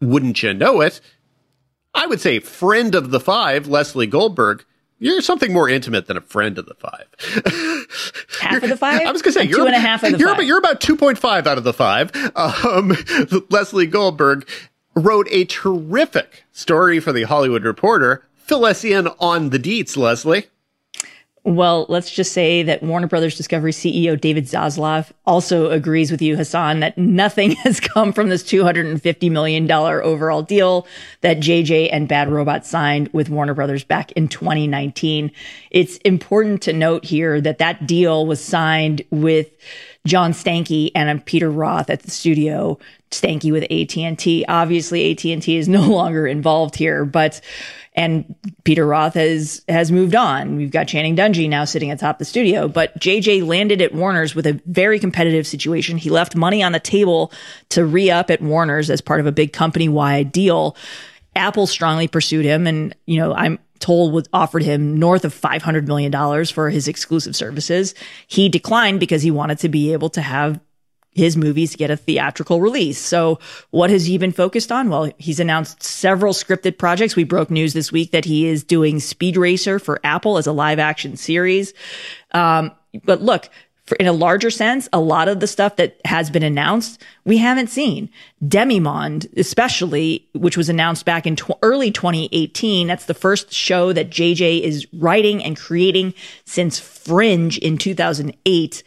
[0.00, 1.00] Wouldn't you know it?
[1.94, 4.64] I would say friend of the five, Leslie Goldberg,
[5.02, 7.06] you're something more intimate than a friend of the five.
[8.40, 9.02] half of the five?
[9.06, 10.44] I was going to say, you're, two and a half of the you're, five.
[10.44, 12.12] You're about 2.5 out of the five.
[12.36, 12.96] Um,
[13.50, 14.48] Leslie Goldberg
[14.94, 20.46] wrote a terrific story for the Hollywood Reporter Fill us in on the deets, Leslie.
[21.44, 26.36] Well, let's just say that Warner Brothers Discovery CEO David Zaslav also agrees with you,
[26.36, 30.86] Hassan, that nothing has come from this $250 million overall deal
[31.22, 35.32] that JJ and Bad Robot signed with Warner Brothers back in 2019.
[35.72, 39.50] It's important to note here that that deal was signed with
[40.06, 42.78] John Stankey and Peter Roth at the studio,
[43.10, 44.44] Stankey with AT&T.
[44.48, 47.40] Obviously, AT&T is no longer involved here, but
[47.94, 50.56] and Peter Roth has has moved on.
[50.56, 54.46] We've got Channing Dungey now sitting atop the studio, but JJ landed at Warner's with
[54.46, 55.98] a very competitive situation.
[55.98, 57.32] He left money on the table
[57.70, 60.76] to re-up at Warner's as part of a big company-wide deal.
[61.36, 65.86] Apple strongly pursued him, and you know I'm told was offered him north of $500
[65.86, 67.94] million for his exclusive services.
[68.28, 70.60] He declined because he wanted to be able to have
[71.14, 72.98] his movies get a theatrical release.
[72.98, 73.38] So
[73.70, 74.88] what has he been focused on?
[74.88, 77.16] Well, he's announced several scripted projects.
[77.16, 80.52] We broke news this week that he is doing Speed Racer for Apple as a
[80.52, 81.74] live action series.
[82.32, 82.72] Um,
[83.04, 83.48] but look,
[83.84, 87.38] for, in a larger sense, a lot of the stuff that has been announced, we
[87.38, 88.08] haven't seen.
[88.42, 92.86] Demimonde, especially, which was announced back in tw- early 2018.
[92.86, 98.82] That's the first show that JJ is writing and creating since Fringe in 2008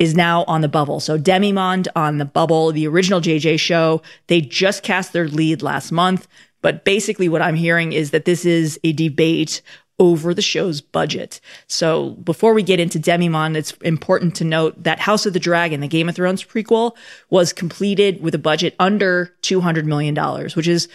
[0.00, 0.98] is now on the bubble.
[0.98, 5.92] So Demimonde on the bubble, the original JJ show, they just cast their lead last
[5.92, 6.26] month.
[6.62, 9.62] But basically what I'm hearing is that this is a debate
[9.98, 11.40] over the show's budget.
[11.66, 15.80] So before we get into Demimonde, it's important to note that House of the Dragon,
[15.80, 16.96] the Game of Thrones prequel,
[17.28, 20.16] was completed with a budget under $200 million,
[20.54, 20.88] which is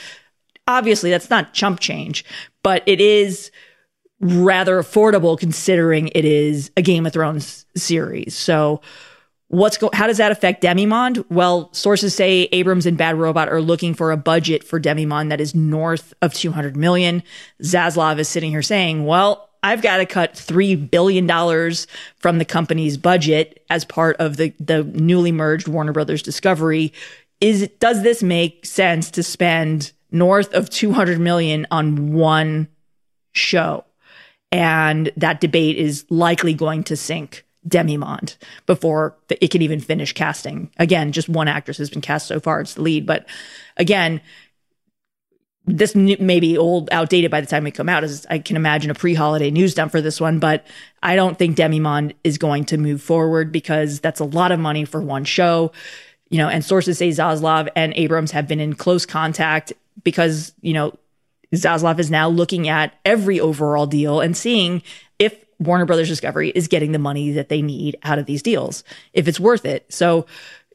[0.68, 2.26] obviously that's not chump change,
[2.64, 3.52] but it is
[4.20, 8.36] rather affordable considering it is a Game of Thrones series.
[8.36, 8.82] So
[9.48, 11.26] what's go- how does that affect Demimonde?
[11.30, 15.42] Well, sources say Abrams and Bad Robot are looking for a budget for Demimonde that
[15.42, 17.24] is north of 200 million.
[17.62, 21.28] Zaslav is sitting here saying, well, I've got to cut $3 billion
[22.18, 26.94] from the company's budget as part of the, the newly merged Warner Brothers Discovery.
[27.42, 32.68] Is, does this make sense to spend north of 200 million on one
[33.34, 33.86] show?
[34.56, 40.72] And that debate is likely going to sink Demimonde before it can even finish casting.
[40.78, 43.06] Again, just one actress has been cast so far; it's the lead.
[43.06, 43.26] But
[43.76, 44.22] again,
[45.66, 48.06] this may be old, outdated by the time we come out.
[48.06, 50.66] As I can imagine a pre-holiday news dump for this one, but
[51.04, 54.86] I don't think Demimonde is going to move forward because that's a lot of money
[54.86, 55.74] for one show.
[56.30, 60.72] You know, and sources say Zaslav and Abrams have been in close contact because you
[60.72, 60.98] know
[61.56, 64.82] Zaslav is now looking at every overall deal and seeing
[65.20, 68.84] if Warner Brothers Discovery is getting the money that they need out of these deals,
[69.14, 69.86] if it's worth it.
[69.92, 70.26] So,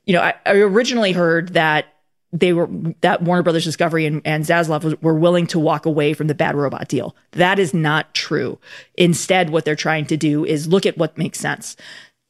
[0.06, 1.86] you know, I, I originally heard that
[2.32, 2.68] they were
[3.00, 6.34] that Warner Brothers Discovery and, and Zaslav was, were willing to walk away from the
[6.34, 7.16] Bad Robot deal.
[7.32, 8.58] That is not true.
[8.96, 11.76] Instead, what they're trying to do is look at what makes sense.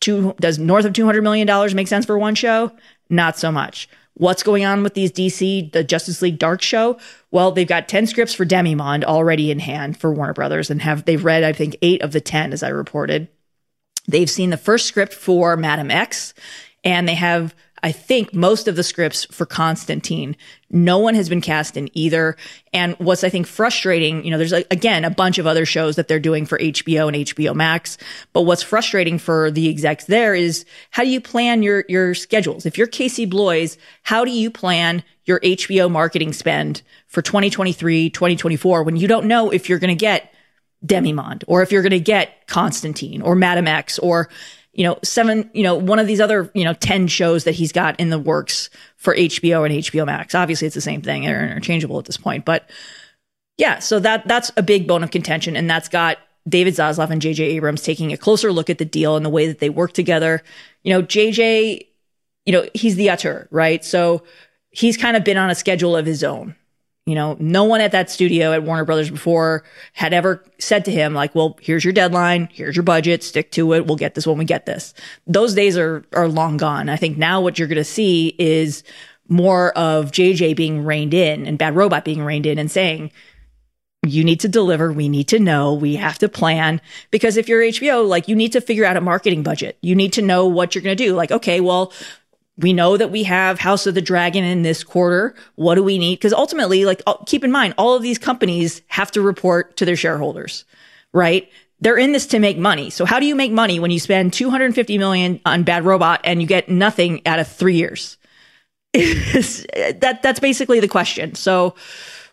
[0.00, 2.72] Two, does north of two hundred million dollars make sense for one show?
[3.10, 3.88] Not so much.
[4.20, 6.98] What's going on with these DC, the Justice League Dark show?
[7.30, 11.06] Well, they've got 10 scripts for Demimonde already in hand for Warner Brothers and have,
[11.06, 13.28] they've read, I think, eight of the 10, as I reported.
[14.06, 16.34] They've seen the first script for Madam X
[16.84, 20.36] and they have I think most of the scripts for Constantine,
[20.70, 22.36] no one has been cast in either.
[22.72, 26.08] And what's I think frustrating, you know, there's again a bunch of other shows that
[26.08, 27.98] they're doing for HBO and HBO Max,
[28.32, 32.66] but what's frustrating for the execs there is how do you plan your your schedules?
[32.66, 38.82] If you're Casey Bloys, how do you plan your HBO marketing spend for 2023, 2024
[38.82, 40.32] when you don't know if you're going to get
[40.84, 44.28] Demimonde or if you're going to get Constantine or Madam X or
[44.72, 47.72] you know, seven, you know, one of these other, you know, 10 shows that he's
[47.72, 50.34] got in the works for HBO and HBO Max.
[50.34, 51.22] Obviously, it's the same thing.
[51.24, 52.44] They're interchangeable at this point.
[52.44, 52.70] But
[53.56, 55.56] yeah, so that that's a big bone of contention.
[55.56, 59.16] And that's got David Zaslav and JJ Abrams taking a closer look at the deal
[59.16, 60.42] and the way that they work together.
[60.82, 61.86] You know, JJ,
[62.46, 63.84] you know, he's the auteur, right?
[63.84, 64.22] So
[64.70, 66.54] he's kind of been on a schedule of his own.
[67.06, 70.92] You know, no one at that studio at Warner Brothers before had ever said to
[70.92, 72.48] him, like, well, here's your deadline.
[72.52, 73.24] Here's your budget.
[73.24, 73.86] Stick to it.
[73.86, 74.94] We'll get this when we get this.
[75.26, 76.88] Those days are, are long gone.
[76.88, 78.84] I think now what you're to see is
[79.28, 83.10] more of JJ being reined in and Bad Robot being reined in and saying,
[84.06, 84.92] you need to deliver.
[84.92, 85.74] We need to know.
[85.74, 86.80] We have to plan
[87.10, 89.76] because if you're HBO, like you need to figure out a marketing budget.
[89.82, 91.14] You need to know what you're going to do.
[91.14, 91.92] Like, okay, well,
[92.60, 95.34] we know that we have House of the Dragon in this quarter.
[95.54, 96.16] What do we need?
[96.16, 99.84] Because ultimately, like, uh, keep in mind, all of these companies have to report to
[99.84, 100.64] their shareholders,
[101.12, 101.50] right?
[101.80, 102.90] They're in this to make money.
[102.90, 106.40] So how do you make money when you spend 250 million on Bad Robot and
[106.40, 108.18] you get nothing out of three years?
[108.92, 111.34] that that's basically the question.
[111.36, 111.74] So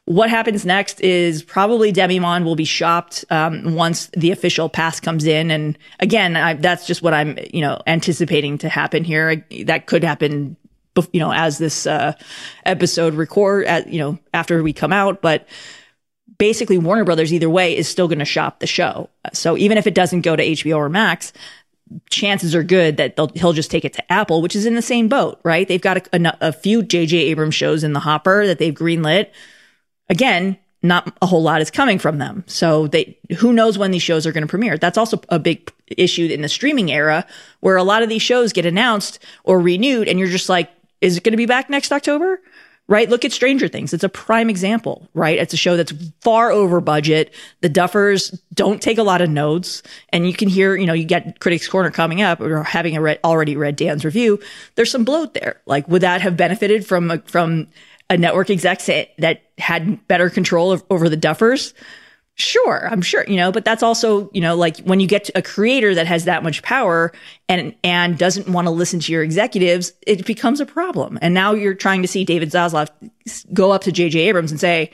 [0.08, 5.26] what happens next is probably Demimonde will be shopped um, once the official pass comes
[5.26, 5.52] in.
[5.52, 9.44] And again, I, that's just what I'm, you know, anticipating to happen here.
[9.66, 10.56] That could happen,
[11.12, 12.14] you know, as this uh,
[12.66, 15.22] episode record, at, you know, after we come out.
[15.22, 15.46] But
[16.38, 19.10] basically, Warner Brothers, either way, is still going to shop the show.
[19.34, 21.34] So even if it doesn't go to HBO or Max,
[22.10, 25.10] chances are good that he'll just take it to Apple, which is in the same
[25.10, 25.68] boat, right?
[25.68, 27.18] They've got a, a, a few J.J.
[27.18, 29.32] Abrams shows in the hopper that they've greenlit
[30.10, 32.44] again, not a whole lot is coming from them.
[32.48, 34.78] So they, who knows when these shows are going to premiere?
[34.78, 37.26] That's also a big issue in the streaming era
[37.62, 40.70] where a lot of these shows get announced or renewed and you're just like,
[41.02, 42.40] is it going to be back next October?
[42.90, 43.10] Right?
[43.10, 43.94] Look at Stranger Things.
[43.94, 45.38] It's a prime example, right?
[45.38, 45.92] It's a show that's
[46.22, 47.34] far over budget.
[47.60, 51.04] The Duffers don't take a lot of notes and you can hear, you know, you
[51.04, 54.40] get Critics Corner coming up or having a read, already read Dan's review.
[54.76, 55.60] There's some bloat there.
[55.66, 57.68] Like, would that have benefited from, from
[58.10, 61.74] a network exec say, that had better control of, over the duffers?
[62.40, 65.42] Sure i'm sure you know but that's also you know like when you get a
[65.42, 67.12] creator that has that much power
[67.50, 71.18] and and doesn't want to listen to your executives it becomes a problem.
[71.20, 72.90] And now you're trying to see david zaslav
[73.54, 74.92] go up to jj abrams and say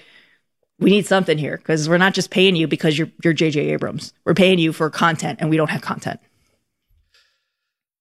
[0.79, 4.13] we need something here because we're not just paying you because you're you're jj abrams.
[4.23, 6.21] We're paying you for content and we don't have content.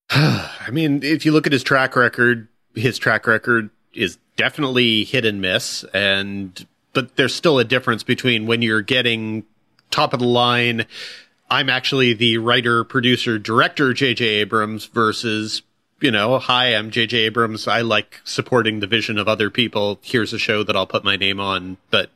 [0.10, 2.46] I mean if you look at his track record
[2.76, 8.46] his track record is definitely hit and miss and but there's still a difference between
[8.46, 9.44] when you're getting
[9.90, 10.86] top of the line
[11.52, 15.60] I'm actually the writer, producer, director JJ Abrams versus
[16.00, 17.68] you know, hi, I'm JJ Abrams.
[17.68, 20.00] I like supporting the vision of other people.
[20.02, 22.10] Here's a show that I'll put my name on, but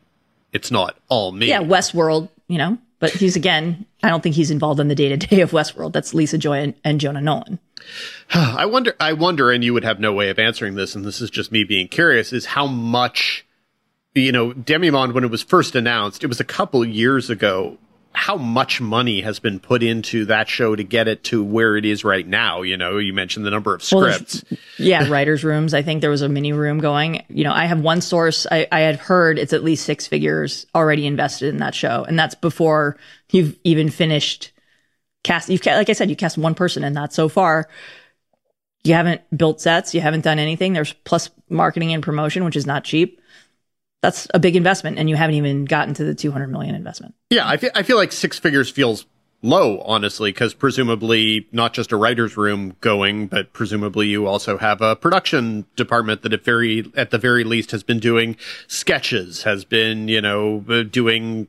[0.52, 1.48] it's not all me.
[1.48, 5.08] Yeah, Westworld, you know, but he's again, I don't think he's involved in the day
[5.08, 5.92] to day of Westworld.
[5.92, 7.58] That's Lisa Joy and, and Jonah Nolan.
[8.34, 11.20] I wonder, I wonder, and you would have no way of answering this, and this
[11.20, 13.46] is just me being curious, is how much,
[14.14, 17.78] you know, Demimonde, when it was first announced, it was a couple years ago,
[18.16, 21.84] how much money has been put into that show to get it to where it
[21.84, 22.62] is right now?
[22.62, 24.42] You know, you mentioned the number of scripts.
[24.50, 25.74] Well, yeah, writers' rooms.
[25.74, 27.22] I think there was a mini room going.
[27.28, 30.66] You know, I have one source, I, I had heard it's at least six figures
[30.74, 32.04] already invested in that show.
[32.04, 32.96] And that's before
[33.32, 34.50] you've even finished
[35.22, 37.68] cast you've like I said, you cast one person in that so far.
[38.82, 40.72] You haven't built sets, you haven't done anything.
[40.72, 43.20] There's plus marketing and promotion, which is not cheap.
[44.02, 47.14] That's a big investment, and you haven't even gotten to the 200 million investment.
[47.30, 49.06] Yeah, I feel I feel like six figures feels
[49.42, 54.80] low, honestly, because presumably not just a writer's room going, but presumably you also have
[54.80, 58.36] a production department that at very, at the very least has been doing
[58.66, 61.48] sketches, has been, you know, uh, doing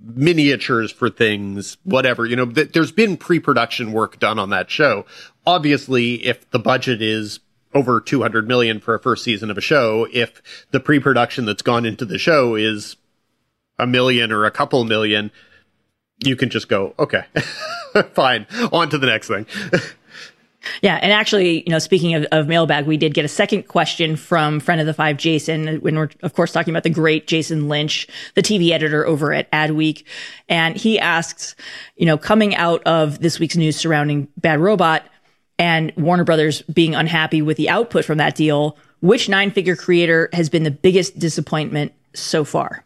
[0.00, 2.26] miniatures for things, whatever.
[2.26, 5.06] You know, th- there's been pre-production work done on that show.
[5.46, 7.40] Obviously, if the budget is
[7.74, 11.84] over 200 million for a first season of a show, if the pre-production that's gone
[11.86, 12.96] into the show is
[13.78, 15.30] a million or a couple million,
[16.24, 17.24] you can just go, okay,
[18.14, 19.46] fine, on to the next thing.
[20.80, 24.16] Yeah, and actually, you know, speaking of, of mailbag, we did get a second question
[24.16, 27.68] from friend of the five, Jason, when we're of course talking about the great Jason
[27.68, 30.04] Lynch, the TV editor over at Adweek,
[30.48, 31.56] and he asks,
[31.96, 35.04] you know, coming out of this week's news surrounding Bad Robot
[35.62, 40.48] and Warner Brothers being unhappy with the output from that deal, which nine-figure creator has
[40.48, 42.84] been the biggest disappointment so far?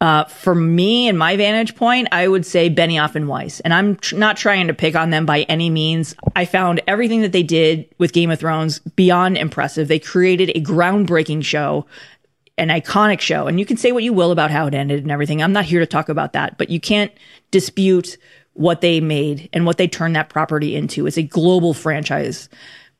[0.00, 3.60] Uh, for me and my vantage point, I would say Benioff and Weiss.
[3.60, 6.16] And I'm tr- not trying to pick on them by any means.
[6.34, 9.86] I found everything that they did with Game of Thrones beyond impressive.
[9.86, 11.86] They created a groundbreaking show,
[12.58, 13.46] an iconic show.
[13.46, 15.40] And you can say what you will about how it ended and everything.
[15.40, 17.12] I'm not here to talk about that, but you can't
[17.52, 18.18] dispute
[18.56, 21.06] what they made and what they turned that property into.
[21.06, 22.48] It's a global franchise.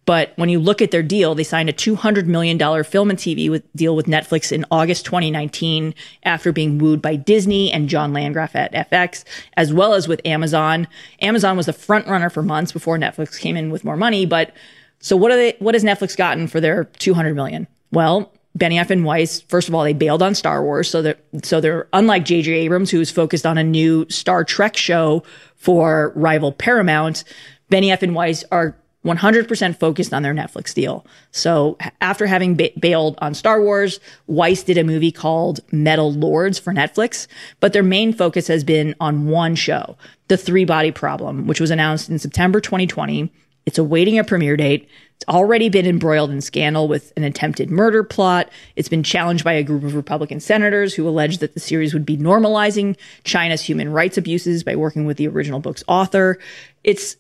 [0.07, 3.51] But when you look at their deal, they signed a $200 million film and TV
[3.51, 8.55] with, deal with Netflix in August 2019 after being wooed by Disney and John Landgraf
[8.55, 9.25] at FX,
[9.57, 10.87] as well as with Amazon.
[11.21, 14.27] Amazon was the front runner for months before Netflix came in with more money.
[14.27, 14.55] But
[15.01, 17.67] so what are they, what has Netflix gotten for their 200 million?
[17.91, 20.89] Well, Benioff and Weiss, first of all, they bailed on Star Wars.
[20.89, 22.53] So they're, so they're unlike J.J.
[22.53, 25.23] Abrams, who's focused on a new Star Trek show
[25.57, 27.25] for rival Paramount.
[27.71, 28.77] Benioff and Weiss are
[29.07, 31.07] 100% focused on their Netflix deal.
[31.31, 36.59] So after having ba- bailed on Star Wars, Weiss did a movie called Metal Lords
[36.59, 37.29] for Netflix,
[37.61, 39.97] but their main focus has been on one show,
[40.29, 43.33] The Three Body Problem, which was announced in September 2020.
[43.67, 44.89] It's awaiting a premiere date.
[45.17, 48.49] It's already been embroiled in scandal with an attempted murder plot.
[48.77, 52.07] It's been challenged by a group of Republican senators who allege that the series would
[52.07, 56.39] be normalizing China's human rights abuses by working with the original book's author.
[56.85, 57.17] It's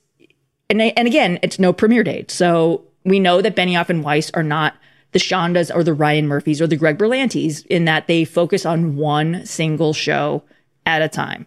[0.70, 2.30] and and again, it's no premiere date.
[2.30, 4.74] So we know that Benioff and Weiss are not
[5.12, 8.96] the Shondas or the Ryan Murphys or the Greg Berlantes in that they focus on
[8.96, 10.42] one single show
[10.84, 11.46] at a time.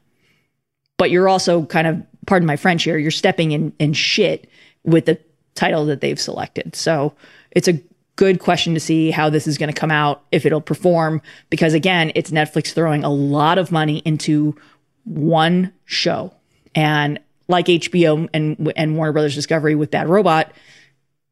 [0.97, 4.48] But you're also kind of, pardon my French here, you're stepping in, in shit
[4.83, 5.19] with the
[5.55, 6.75] title that they've selected.
[6.75, 7.13] So
[7.51, 7.81] it's a
[8.15, 11.73] good question to see how this is going to come out, if it'll perform, because
[11.73, 14.55] again, it's Netflix throwing a lot of money into
[15.05, 16.33] one show.
[16.75, 20.51] And like HBO and and Warner Brothers Discovery with that Robot,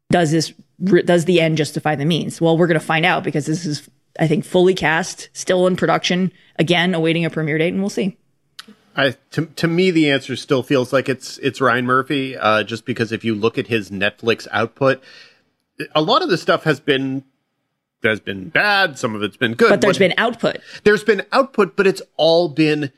[0.10, 2.40] does this does the end justify the means?
[2.40, 3.90] Well, we're going to find out because this is
[4.20, 8.18] I think fully cast, still in production, again awaiting a premiere date, and we'll see.
[8.98, 12.84] I, to, to me, the answer still feels like it's it's Ryan Murphy, uh, just
[12.84, 15.04] because if you look at his Netflix output,
[15.94, 17.24] a lot of the stuff has been
[18.04, 18.98] has been bad.
[18.98, 20.58] Some of it's been good, but there's what, been output.
[20.84, 22.92] There's been output, but it's all been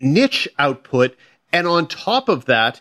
[0.00, 1.14] niche output,
[1.52, 2.80] and on top of that,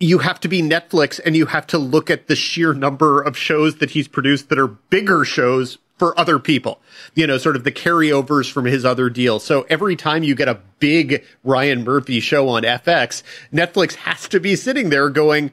[0.00, 3.36] you have to be Netflix and you have to look at the sheer number of
[3.36, 6.80] shows that he's produced that are bigger shows for other people,
[7.14, 9.44] you know, sort of the carryovers from his other deals.
[9.44, 13.22] So every time you get a big Ryan Murphy show on FX,
[13.52, 15.52] Netflix has to be sitting there going,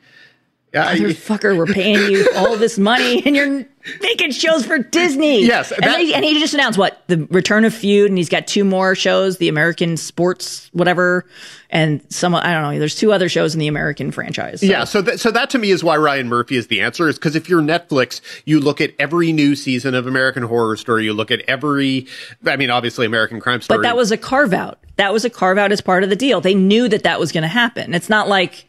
[0.74, 3.65] Yeah, motherfucker, we're paying you all this money and you're
[4.01, 5.45] making shows for Disney.
[5.45, 5.70] Yes.
[5.70, 7.01] That, and, they, and, he just announced what?
[7.07, 11.26] The return of Feud, and he's got two more shows, the American Sports, whatever,
[11.70, 14.59] and some, I don't know, there's two other shows in the American franchise.
[14.59, 14.65] So.
[14.65, 14.84] Yeah.
[14.84, 17.38] So, that, so that to me is why Ryan Murphy is the answer, is because
[17.38, 21.32] if you're Netflix, you look at every new season of American Horror Story, you look
[21.32, 22.07] at every,
[22.45, 23.78] I mean, obviously American Crime Story.
[23.78, 24.80] But that was a carve out.
[24.97, 26.41] That was a carve out as part of the deal.
[26.41, 27.93] They knew that that was going to happen.
[27.93, 28.68] It's not like,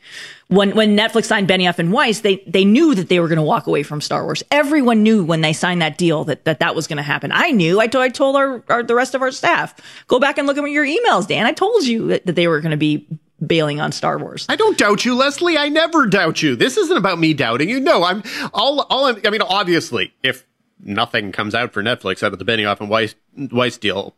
[0.49, 3.43] when when Netflix signed Benioff and Weiss, they they knew that they were going to
[3.43, 4.43] walk away from Star Wars.
[4.51, 7.31] Everyone knew when they signed that deal that that, that was going to happen.
[7.33, 7.81] I knew.
[7.81, 9.75] I told I told our, our, the rest of our staff,
[10.07, 11.47] go back and look at your emails, Dan.
[11.47, 13.07] I told you that, that they were going to be
[13.47, 14.47] bailing on Star Wars.
[14.49, 15.59] I don't doubt you, Leslie.
[15.59, 16.57] I never doubt you.
[16.57, 17.79] This isn't about me doubting you.
[17.79, 18.23] No, I'm
[18.55, 19.05] all all.
[19.05, 20.47] I'm, I mean, obviously, if
[20.81, 24.17] nothing comes out for Netflix out of the Benioff and Weiss Weiss deal,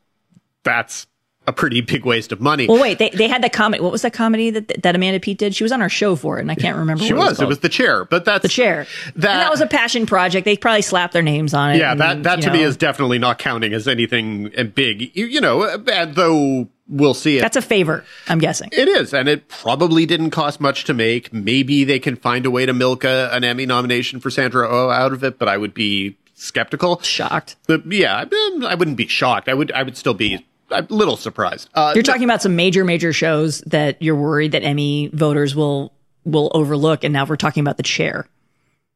[0.62, 1.09] that's
[1.51, 2.66] a pretty big waste of money.
[2.66, 3.82] Well, wait, they, they had that comedy.
[3.82, 5.55] What was that comedy that that Amanda Peet did?
[5.55, 7.05] She was on our show for it, and I can't remember.
[7.05, 7.24] she was.
[7.24, 8.86] It was, it was, the chair, but that's the chair.
[9.16, 10.44] That and that was a passion project.
[10.44, 11.78] They probably slapped their names on it.
[11.78, 12.53] Yeah, and, that that to know.
[12.55, 15.14] me is definitely not counting as anything big.
[15.16, 17.40] You, you know, though we'll see it.
[17.40, 18.70] That's a favor, I'm guessing.
[18.72, 21.32] It is, and it probably didn't cost much to make.
[21.32, 24.90] Maybe they can find a way to milk a, an Emmy nomination for Sandra Oh
[24.90, 27.01] out of it, but I would be skeptical.
[27.01, 27.57] Shocked.
[27.66, 29.48] But yeah, I, I wouldn't be shocked.
[29.48, 31.68] I would I would still be I'm a little surprised.
[31.74, 35.92] Uh, you're talking about some major, major shows that you're worried that Emmy voters will
[36.24, 38.26] will overlook, and now we're talking about the chair.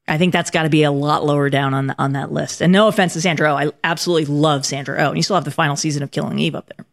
[0.06, 2.60] I think that's got to be a lot lower down on the, on that list.
[2.60, 5.44] And no offense to Sandra Oh, I absolutely love Sandra Oh, and you still have
[5.44, 6.86] the final season of Killing Eve up there.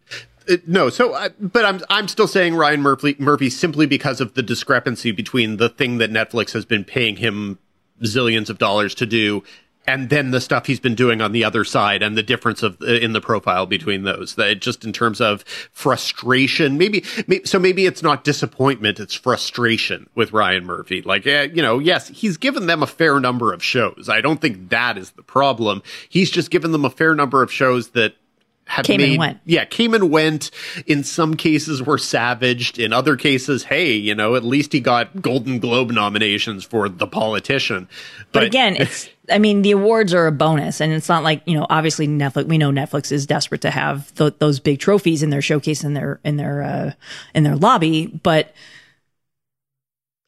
[0.49, 4.33] Uh, no, so uh, but I'm I'm still saying Ryan Murphy Murphy simply because of
[4.33, 7.59] the discrepancy between the thing that Netflix has been paying him
[8.01, 9.43] zillions of dollars to do
[9.87, 12.81] and then the stuff he's been doing on the other side and the difference of
[12.81, 14.35] uh, in the profile between those.
[14.35, 20.09] That just in terms of frustration maybe, maybe so maybe it's not disappointment it's frustration
[20.15, 21.01] with Ryan Murphy.
[21.01, 24.09] Like uh, you know yes he's given them a fair number of shows.
[24.09, 25.81] I don't think that is the problem.
[26.09, 28.15] He's just given them a fair number of shows that
[28.71, 29.39] have came made, and went.
[29.43, 30.49] Yeah, came and went.
[30.87, 32.79] In some cases were savaged.
[32.79, 37.05] In other cases, hey, you know, at least he got Golden Globe nominations for The
[37.05, 37.89] Politician.
[38.31, 41.41] But, but again, it's I mean, the awards are a bonus, and it's not like
[41.45, 41.67] you know.
[41.69, 42.47] Obviously, Netflix.
[42.47, 45.93] We know Netflix is desperate to have th- those big trophies in their showcase in
[45.93, 46.91] their in their uh,
[47.35, 48.53] in their lobby, but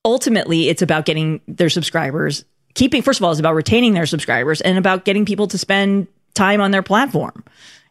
[0.04, 2.44] ultimately, it's about getting their subscribers.
[2.74, 6.08] Keeping first of all, is about retaining their subscribers and about getting people to spend
[6.34, 7.44] time on their platform.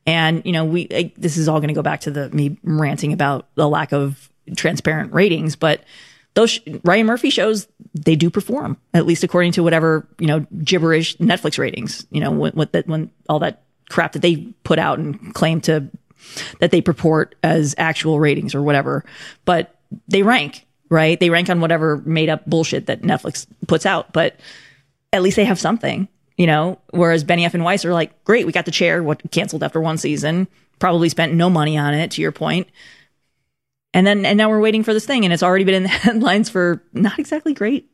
[0.06, 2.58] And, you know, we, like, this is all going to go back to the, me
[2.62, 5.84] ranting about the lack of transparent ratings, but
[6.34, 11.16] those Ryan Murphy shows, they do perform, at least according to whatever, you know, gibberish
[11.18, 14.98] Netflix ratings, you know, when, when, that, when all that crap that they put out
[14.98, 15.88] and claim to,
[16.60, 19.04] that they purport as actual ratings or whatever,
[19.44, 19.76] but
[20.08, 21.20] they rank, right?
[21.20, 24.40] They rank on whatever made up bullshit that Netflix puts out, but
[25.12, 26.08] at least they have something
[26.42, 29.62] you know, whereas Benioff and Weiss are like, great, we got the chair, what canceled
[29.62, 30.48] after one season,
[30.80, 32.66] probably spent no money on it, to your point.
[33.94, 35.88] And then, and now we're waiting for this thing, and it's already been in the
[35.88, 37.88] headlines for not exactly great.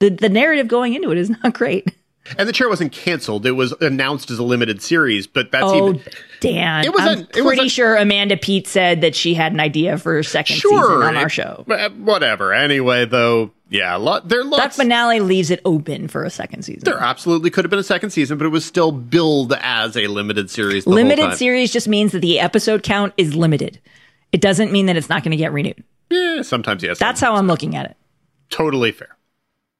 [0.00, 1.94] The, the narrative going into it is not great.
[2.36, 5.28] And the chair wasn't canceled; it was announced as a limited series.
[5.28, 6.02] But that's oh, even.
[6.40, 7.00] Dan, it was.
[7.00, 9.98] I'm a, it pretty was a, sure Amanda Peet said that she had an idea
[9.98, 11.64] for a second sure, season on our show.
[11.66, 12.52] Whatever.
[12.52, 14.76] Anyway, though, yeah, lot, there lots.
[14.76, 16.82] That finale leaves it open for a second season.
[16.84, 20.08] There absolutely could have been a second season, but it was still billed as a
[20.08, 20.86] limited series.
[20.86, 23.78] limited series just means that the episode count is limited.
[24.32, 25.82] It doesn't mean that it's not going to get renewed.
[26.10, 26.98] Yeah, sometimes yes.
[26.98, 27.96] That's how I'm looking at it.
[28.50, 29.16] Totally fair.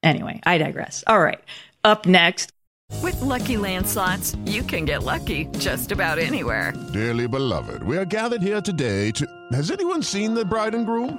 [0.02, 1.02] Anyway, I digress.
[1.06, 1.40] All right.
[1.82, 2.52] Up next,
[3.02, 6.72] With Lucky Land slots, you can get lucky just about anywhere.
[6.92, 9.26] Dearly beloved, we are gathered here today to.
[9.52, 11.18] Has anyone seen the bride and groom?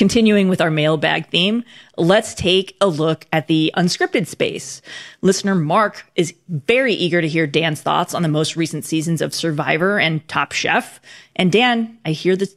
[0.00, 1.62] Continuing with our mailbag theme,
[1.98, 4.80] let's take a look at the unscripted space.
[5.20, 9.34] Listener Mark is very eager to hear Dan's thoughts on the most recent seasons of
[9.34, 11.02] Survivor and Top Chef.
[11.36, 12.50] And Dan, I hear the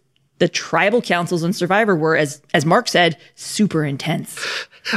[0.44, 4.38] the tribal councils in Survivor were, as as Mark said, super intense.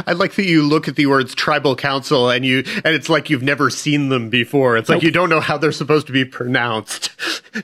[0.04, 3.30] I like that you look at the words tribal council and you and it's like
[3.30, 4.76] you've never seen them before.
[4.76, 7.10] It's like you don't know how they're supposed to be pronounced.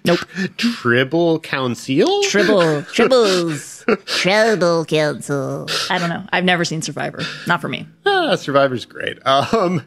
[0.04, 0.20] Nope.
[0.58, 2.22] Tribal council?
[2.22, 5.66] Tribble, tribbles, tribal council.
[5.90, 6.24] I don't know.
[6.32, 7.22] I've never seen Survivor.
[7.48, 7.88] Not for me.
[8.06, 9.18] Ah, Survivor's great.
[9.26, 9.84] Um,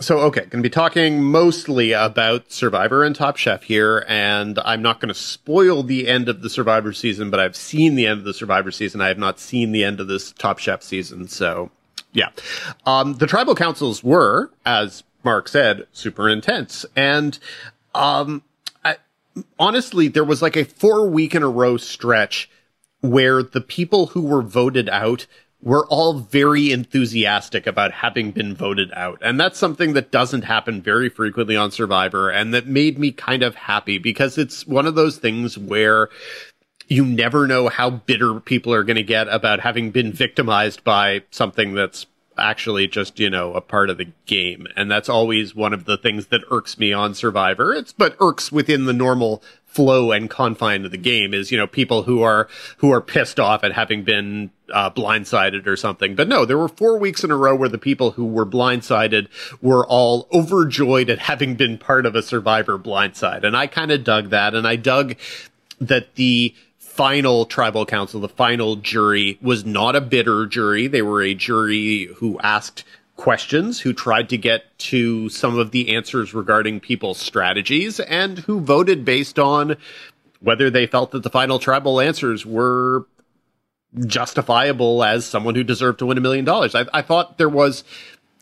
[0.00, 4.82] so okay, going to be talking mostly about Survivor and Top Chef here, and I'm
[4.82, 8.18] not going to spoil the end of the Survivor season, but I've seen the end
[8.18, 9.00] of the Survivor season.
[9.00, 11.70] I have not seen the end of this Top Chef season, so
[12.12, 12.30] yeah.
[12.86, 17.38] Um, the tribal councils were, as Mark said, super intense, and
[17.94, 18.42] um,
[18.84, 18.96] I,
[19.58, 22.50] honestly, there was like a four week in a row stretch
[23.00, 25.26] where the people who were voted out
[25.64, 29.18] were all very enthusiastic about having been voted out.
[29.22, 33.42] And that's something that doesn't happen very frequently on Survivor and that made me kind
[33.42, 36.10] of happy because it's one of those things where
[36.86, 41.22] you never know how bitter people are going to get about having been victimized by
[41.30, 42.04] something that's
[42.36, 44.66] actually just, you know, a part of the game.
[44.76, 47.72] And that's always one of the things that irks me on Survivor.
[47.72, 49.42] It's, but irks within the normal
[49.74, 52.48] flow and confine of the game is, you know, people who are,
[52.78, 56.14] who are pissed off at having been, uh, blindsided or something.
[56.14, 59.26] But no, there were four weeks in a row where the people who were blindsided
[59.60, 63.42] were all overjoyed at having been part of a Survivor blindside.
[63.42, 64.54] And I kind of dug that.
[64.54, 65.16] And I dug
[65.80, 70.86] that the final tribal council, the final jury was not a bitter jury.
[70.86, 72.84] They were a jury who asked
[73.16, 78.60] questions, who tried to get to some of the answers regarding people's strategies and who
[78.60, 79.76] voted based on
[80.40, 83.06] whether they felt that the final tribal answers were
[84.06, 86.74] justifiable as someone who deserved to win a million dollars.
[86.74, 87.84] I, I thought there was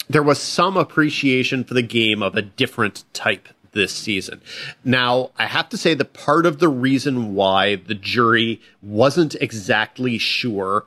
[0.08, 4.40] there was some appreciation for the game of a different type this season.
[4.84, 10.18] Now, I have to say that part of the reason why the jury wasn't exactly
[10.18, 10.84] sure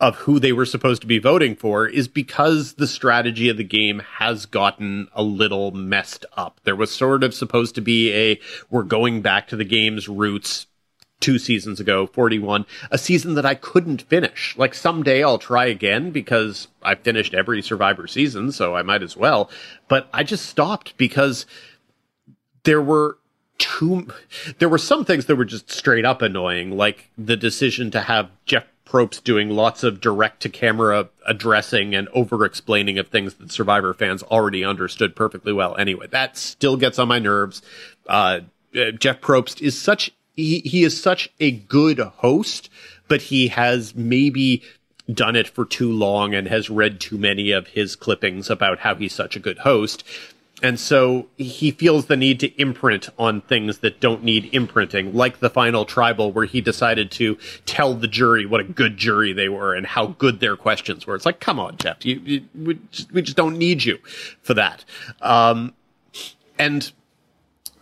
[0.00, 3.64] of who they were supposed to be voting for is because the strategy of the
[3.64, 6.58] game has gotten a little messed up.
[6.64, 8.40] There was sort of supposed to be a
[8.70, 10.66] we're going back to the game's roots
[11.20, 14.56] two seasons ago, 41, a season that I couldn't finish.
[14.56, 19.18] Like someday I'll try again because I finished every Survivor season, so I might as
[19.18, 19.50] well.
[19.86, 21.44] But I just stopped because
[22.64, 23.18] there were
[23.58, 24.08] too,
[24.58, 28.30] there were some things that were just straight up annoying, like the decision to have
[28.46, 33.52] Jeff Probst doing lots of direct to camera addressing and over explaining of things that
[33.52, 35.76] Survivor fans already understood perfectly well.
[35.76, 37.62] Anyway, that still gets on my nerves.
[38.08, 38.40] Uh,
[38.76, 42.68] uh, Jeff Probst is such he, he is such a good host,
[43.06, 44.62] but he has maybe
[45.12, 48.94] done it for too long and has read too many of his clippings about how
[48.94, 50.04] he's such a good host.
[50.62, 55.40] And so he feels the need to imprint on things that don't need imprinting, like
[55.40, 59.48] the final tribal where he decided to tell the jury what a good jury they
[59.48, 61.14] were and how good their questions were.
[61.14, 63.98] It's like, come on, Jeff, you, you we, just, we just don't need you
[64.42, 64.84] for that.
[65.22, 65.72] Um,
[66.58, 66.92] and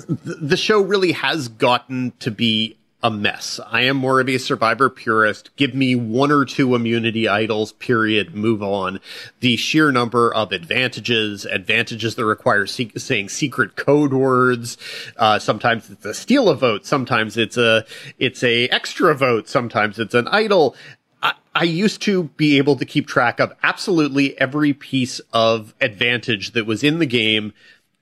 [0.06, 3.60] the show really has gotten to be a mess.
[3.70, 5.54] I am more of a survivor purist.
[5.56, 8.98] Give me one or two immunity idols, period, move on.
[9.38, 14.78] The sheer number of advantages, advantages that require se- saying secret code words.
[15.16, 16.86] Uh, sometimes it's a steal a vote.
[16.86, 17.84] Sometimes it's a,
[18.18, 19.48] it's a extra vote.
[19.48, 20.74] Sometimes it's an idol.
[21.22, 26.50] I, I used to be able to keep track of absolutely every piece of advantage
[26.52, 27.52] that was in the game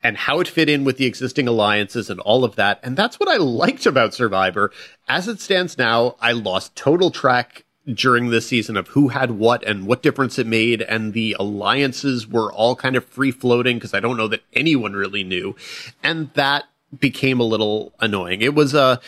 [0.02, 2.80] and how it fit in with the existing alliances and all of that.
[2.82, 4.70] And that's what I liked about Survivor.
[5.08, 9.62] As it stands now, I lost total track during this season of who had what
[9.62, 10.82] and what difference it made.
[10.82, 14.92] And the alliances were all kind of free floating because I don't know that anyone
[14.92, 15.56] really knew.
[16.02, 16.64] And that
[16.98, 18.42] became a little annoying.
[18.42, 19.00] It was a,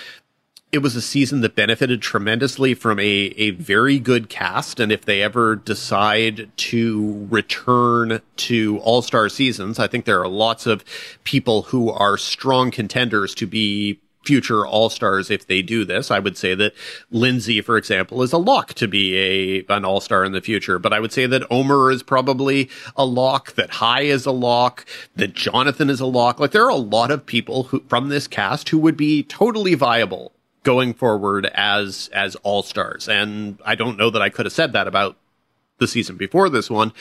[0.71, 4.81] it was a season that benefited tremendously from a, a very good cast.
[4.81, 10.29] And if they ever decide to return to all star seasons, I think there are
[10.29, 10.85] lots of
[11.25, 16.11] people who are strong contenders to be future all stars if they do this.
[16.11, 16.75] I would say that
[17.11, 20.79] Lindsay, for example, is a lock to be a an all star in the future.
[20.79, 24.85] But I would say that Omar is probably a lock, that Hai is a lock,
[25.16, 26.41] that Jonathan is a lock.
[26.41, 29.75] Like there are a lot of people who from this cast who would be totally
[29.75, 33.09] viable going forward as as all stars.
[33.09, 35.16] And I don't know that I could have said that about
[35.78, 36.92] the season before this one.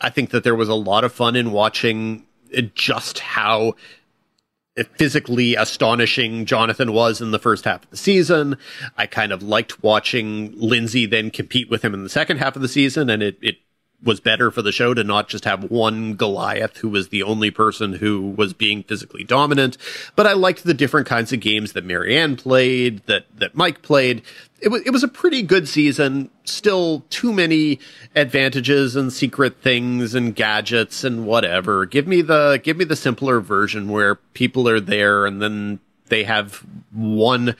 [0.00, 2.26] I think that there was a lot of fun in watching
[2.74, 3.74] just how
[4.98, 8.58] physically astonishing Jonathan was in the first half of the season.
[8.96, 12.62] I kind of liked watching Lindsay then compete with him in the second half of
[12.62, 13.56] the season, and it, it
[14.02, 17.50] was better for the show to not just have one Goliath who was the only
[17.50, 19.76] person who was being physically dominant.
[20.14, 24.22] But I liked the different kinds of games that Maryanne played, that, that Mike played.
[24.60, 26.30] It was, it was a pretty good season.
[26.44, 27.80] Still too many
[28.14, 31.86] advantages and secret things and gadgets and whatever.
[31.86, 36.24] Give me the, give me the simpler version where people are there and then they
[36.24, 37.56] have one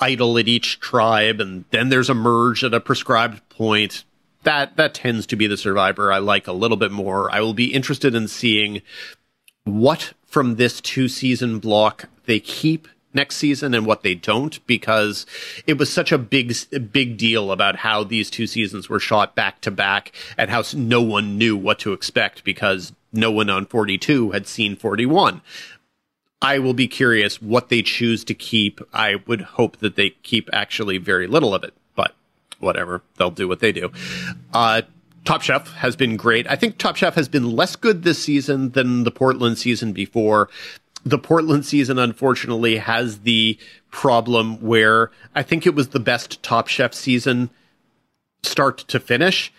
[0.00, 4.04] idol at each tribe and then there's a merge at a prescribed point
[4.44, 7.32] that that tends to be the survivor I like a little bit more.
[7.32, 8.82] I will be interested in seeing
[9.64, 15.26] what from this two season block they keep next season and what they don't because
[15.66, 16.54] it was such a big
[16.92, 21.02] big deal about how these two seasons were shot back to back and how no
[21.02, 25.42] one knew what to expect because no one on 42 had seen 41.
[26.42, 28.80] I will be curious what they choose to keep.
[28.94, 31.74] I would hope that they keep actually very little of it
[32.60, 33.02] whatever.
[33.16, 33.90] They'll do what they do.
[34.52, 34.82] Uh,
[35.24, 36.48] Top Chef has been great.
[36.48, 40.48] I think Top Chef has been less good this season than the Portland season before.
[41.04, 43.58] The Portland season, unfortunately, has the
[43.90, 47.50] problem where I think it was the best Top Chef season
[48.42, 49.52] start to finish.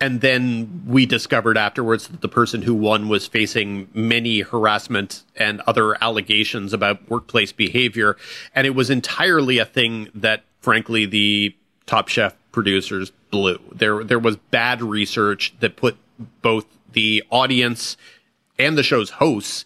[0.00, 5.60] And then we discovered afterwards that the person who won was facing many harassment and
[5.62, 8.16] other allegations about workplace behavior.
[8.54, 11.56] And it was entirely a thing that, frankly, the
[11.88, 13.58] Top Chef producers blew.
[13.74, 15.96] There there was bad research that put
[16.42, 17.96] both the audience
[18.58, 19.64] and the show's hosts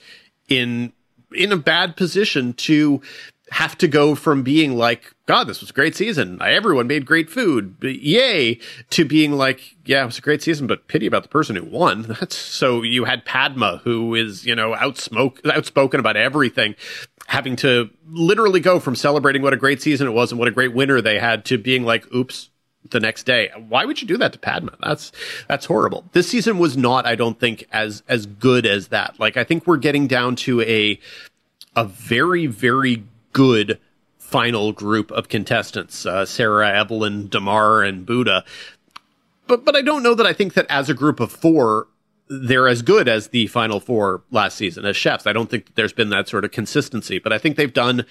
[0.48, 0.92] in
[1.34, 3.02] in a bad position to
[3.50, 6.40] have to go from being like, God, this was a great season.
[6.40, 7.76] Everyone made great food.
[7.82, 8.58] Yay.
[8.90, 11.64] To being like, yeah, it was a great season, but pity about the person who
[11.64, 12.02] won.
[12.02, 16.76] That's so you had Padma, who is, you know, outspoken about everything,
[17.26, 20.50] having to literally go from celebrating what a great season it was and what a
[20.50, 22.50] great winner they had to being like, oops,
[22.90, 23.50] the next day.
[23.68, 24.76] Why would you do that to Padma?
[24.80, 25.12] That's
[25.48, 26.04] that's horrible.
[26.12, 29.18] This season was not, I don't think, as as good as that.
[29.18, 30.98] Like I think we're getting down to a
[31.74, 33.78] a very very good
[34.18, 38.44] final group of contestants: uh, Sarah, Evelyn, Damarr, and Buddha.
[39.46, 41.88] But but I don't know that I think that as a group of four.
[42.40, 45.26] They're as good as the final four last season as chefs.
[45.26, 48.06] I don't think there's been that sort of consistency, but I think they've done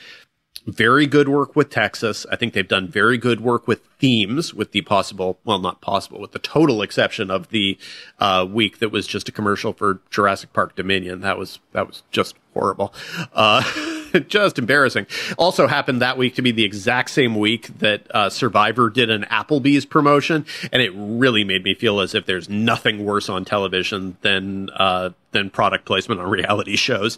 [0.67, 2.25] very good work with Texas.
[2.31, 6.19] I think they've done very good work with themes, with the possible, well, not possible,
[6.19, 7.77] with the total exception of the
[8.19, 11.21] uh, week that was just a commercial for Jurassic Park Dominion.
[11.21, 12.93] That was that was just horrible,
[13.33, 13.63] uh,
[14.27, 15.07] just embarrassing.
[15.37, 19.23] Also happened that week to be the exact same week that uh, Survivor did an
[19.23, 24.17] Applebee's promotion, and it really made me feel as if there's nothing worse on television
[24.21, 27.17] than uh, than product placement on reality shows.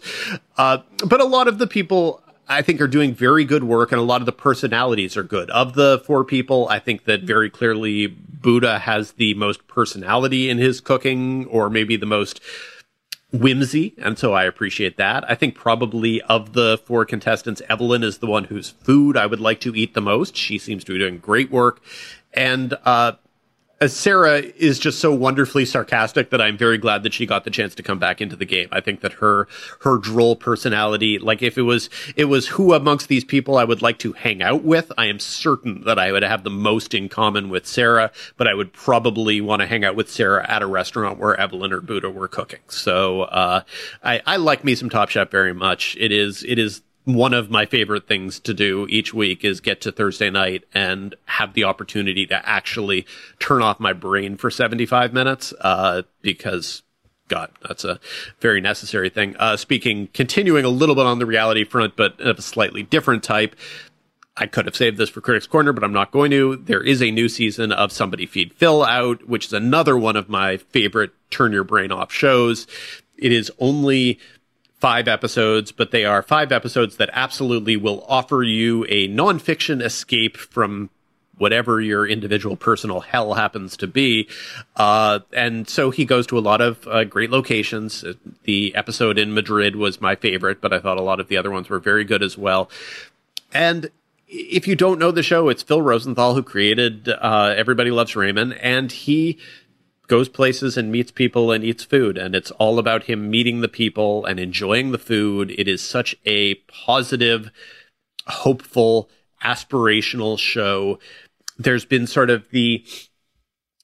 [0.56, 4.00] Uh, but a lot of the people I think are doing very good work and
[4.00, 5.50] a lot of the personalities are good.
[5.50, 10.58] Of the four people, I think that very clearly Buddha has the most personality in
[10.58, 12.40] his cooking or maybe the most
[13.34, 13.94] whimsy.
[13.98, 15.28] And so I appreciate that.
[15.30, 19.40] I think probably of the four contestants, Evelyn is the one whose food I would
[19.40, 20.36] like to eat the most.
[20.36, 21.82] She seems to be doing great work.
[22.32, 23.12] And, uh,
[23.88, 27.74] Sarah is just so wonderfully sarcastic that I'm very glad that she got the chance
[27.76, 28.68] to come back into the game.
[28.72, 29.48] I think that her
[29.80, 33.82] her droll personality, like if it was it was who amongst these people I would
[33.82, 37.08] like to hang out with, I am certain that I would have the most in
[37.08, 40.66] common with Sarah, but I would probably want to hang out with Sarah at a
[40.66, 42.60] restaurant where Evelyn or Buddha were cooking.
[42.68, 43.62] So uh,
[44.02, 45.96] I, I like me some Top Chef very much.
[45.98, 49.80] It is it is one of my favorite things to do each week is get
[49.82, 53.06] to Thursday night and have the opportunity to actually
[53.38, 56.82] turn off my brain for 75 minutes, uh, because
[57.28, 58.00] God, that's a
[58.40, 59.36] very necessary thing.
[59.38, 63.22] Uh, speaking, continuing a little bit on the reality front, but of a slightly different
[63.22, 63.56] type.
[64.36, 66.56] I could have saved this for Critics Corner, but I'm not going to.
[66.56, 70.28] There is a new season of Somebody Feed Phil out, which is another one of
[70.28, 72.66] my favorite turn your brain off shows.
[73.16, 74.18] It is only
[74.84, 80.36] five episodes, but they are five episodes that absolutely will offer you a nonfiction escape
[80.36, 80.90] from
[81.38, 84.28] whatever your individual personal hell happens to be.
[84.76, 88.04] Uh, and so he goes to a lot of uh, great locations.
[88.42, 91.50] The episode in Madrid was my favorite, but I thought a lot of the other
[91.50, 92.68] ones were very good as well.
[93.54, 93.88] And
[94.28, 98.52] if you don't know the show, it's Phil Rosenthal who created uh, Everybody Loves Raymond,
[98.60, 99.38] and he
[100.06, 102.18] goes places and meets people and eats food.
[102.18, 105.50] And it's all about him meeting the people and enjoying the food.
[105.52, 107.50] It is such a positive,
[108.26, 109.08] hopeful,
[109.42, 110.98] aspirational show.
[111.58, 112.84] There's been sort of the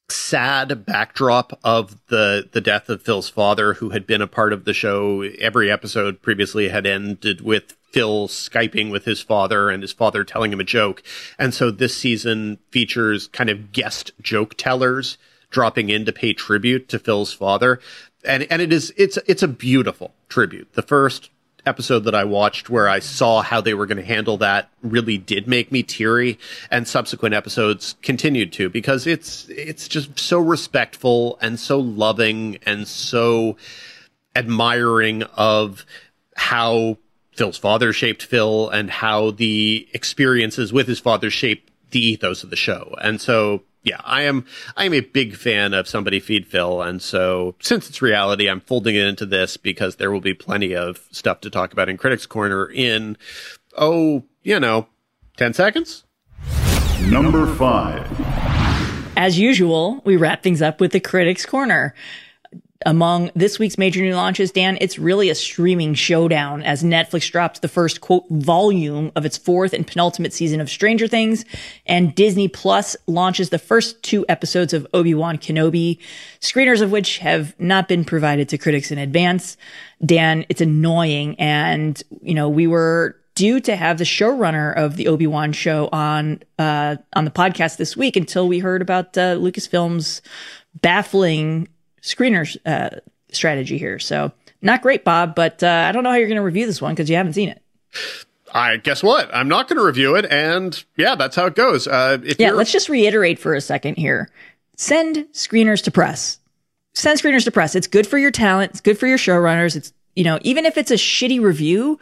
[0.08, 4.64] sad backdrop of the the death of Phil's father, who had been a part of
[4.64, 5.22] the show.
[5.22, 10.52] Every episode previously had ended with Phil Skyping with his father and his father telling
[10.52, 11.02] him a joke.
[11.38, 15.16] And so this season features kind of guest joke tellers
[15.50, 17.80] dropping in to pay tribute to Phil's father.
[18.24, 20.72] And and it is it's it's a beautiful tribute.
[20.74, 21.30] The first
[21.66, 25.18] episode that I watched where I saw how they were going to handle that really
[25.18, 26.38] did make me teary
[26.70, 32.88] and subsequent episodes continued to because it's it's just so respectful and so loving and
[32.88, 33.56] so
[34.34, 35.84] admiring of
[36.36, 36.96] how
[37.32, 42.50] Phil's father shaped Phil and how the experiences with his father shaped the ethos of
[42.50, 42.94] the show.
[43.00, 44.44] And so yeah, I am
[44.76, 48.60] I am a big fan of Somebody Feed Phil, and so since it's reality, I'm
[48.60, 51.96] folding it into this because there will be plenty of stuff to talk about in
[51.96, 53.16] Critics Corner in
[53.76, 54.86] oh, you know,
[55.36, 56.04] ten seconds.
[57.08, 58.06] Number five.
[59.16, 61.94] As usual, we wrap things up with the Critics Corner.
[62.86, 67.60] Among this week's major new launches, Dan, it's really a streaming showdown as Netflix drops
[67.60, 71.44] the first quote volume of its fourth and penultimate season of Stranger Things,
[71.84, 75.98] and Disney Plus launches the first two episodes of Obi-Wan Kenobi,
[76.40, 79.58] screeners of which have not been provided to critics in advance.
[80.02, 81.38] Dan, it's annoying.
[81.38, 86.42] And, you know, we were due to have the showrunner of the Obi-Wan show on,
[86.58, 90.22] uh, on the podcast this week until we heard about, uh, Lucasfilm's
[90.80, 91.68] baffling
[92.02, 93.00] screener uh,
[93.32, 93.98] strategy here.
[93.98, 94.32] So
[94.62, 96.92] not great, Bob, but uh, I don't know how you're going to review this one
[96.92, 97.62] because you haven't seen it.
[98.52, 99.32] I guess what?
[99.34, 101.86] I'm not going to review it, and yeah, that's how it goes.
[101.86, 104.28] Uh, yeah, let's just reiterate for a second here.
[104.76, 106.38] Send screeners to press.
[106.94, 107.74] Send screeners to press.
[107.74, 108.72] It's good for your talent.
[108.72, 109.76] It's good for your showrunners.
[109.76, 112.00] It's you know, even if it's a shitty review,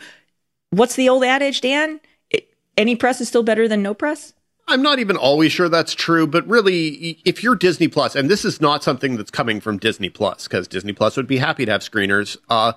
[0.71, 2.01] what's the old adage, Dan?
[2.31, 4.33] It, any press is still better than no press.
[4.69, 8.45] I'm not even always sure that's true, but really, if you're Disney Plus, and this
[8.45, 11.73] is not something that's coming from Disney Plus, because Disney Plus would be happy to
[11.73, 12.73] have screeners, uh,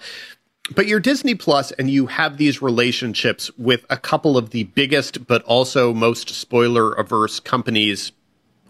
[0.73, 5.27] but you're Disney Plus and you have these relationships with a couple of the biggest,
[5.27, 8.13] but also most spoiler averse companies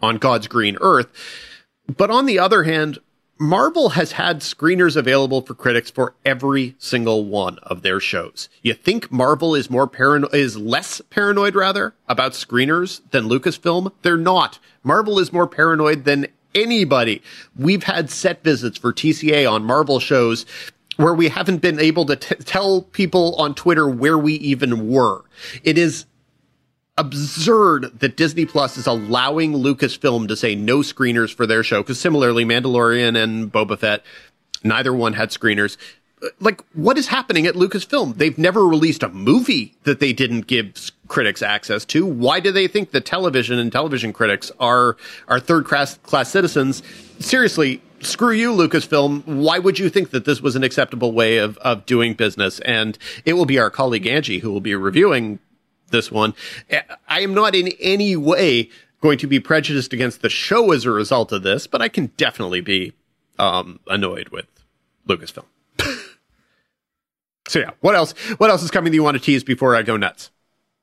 [0.02, 1.08] on God's green earth.
[1.96, 2.98] But on the other hand,
[3.42, 8.50] Marvel has had screeners available for critics for every single one of their shows.
[8.62, 13.94] You think Marvel is more paranoid, is less paranoid rather about screeners than Lucasfilm?
[14.04, 14.60] They're not.
[14.84, 17.24] Marvel is more paranoid than anybody.
[17.56, 20.46] We've had set visits for TCA on Marvel shows
[20.98, 25.24] where we haven't been able to t- tell people on Twitter where we even were.
[25.64, 26.06] It is
[27.02, 31.82] absurd that Disney Plus is allowing Lucasfilm to say no screeners for their show.
[31.82, 34.04] Because similarly, Mandalorian and Boba Fett,
[34.64, 35.78] neither one had screeners.
[36.40, 38.18] Like, what is happening at Lucasfilm?
[38.18, 42.06] They've never released a movie that they didn't give critics access to.
[42.06, 44.98] Why do they think that television and television critics are
[45.28, 46.84] are third class class citizens?
[47.20, 49.26] Seriously, screw you, Lucasfilm.
[49.26, 52.60] Why would you think that this was an acceptable way of, of doing business?
[52.60, 55.40] And it will be our colleague Angie who will be reviewing
[55.92, 56.34] this one.
[57.08, 58.70] I am not in any way
[59.02, 62.08] going to be prejudiced against the show as a result of this, but I can
[62.18, 62.94] definitely be
[63.40, 64.46] um, annoyed with
[65.08, 65.46] Lucasfilm.
[67.48, 68.14] so yeah, what else?
[68.38, 70.30] What else is coming that you want to tease before I go nuts?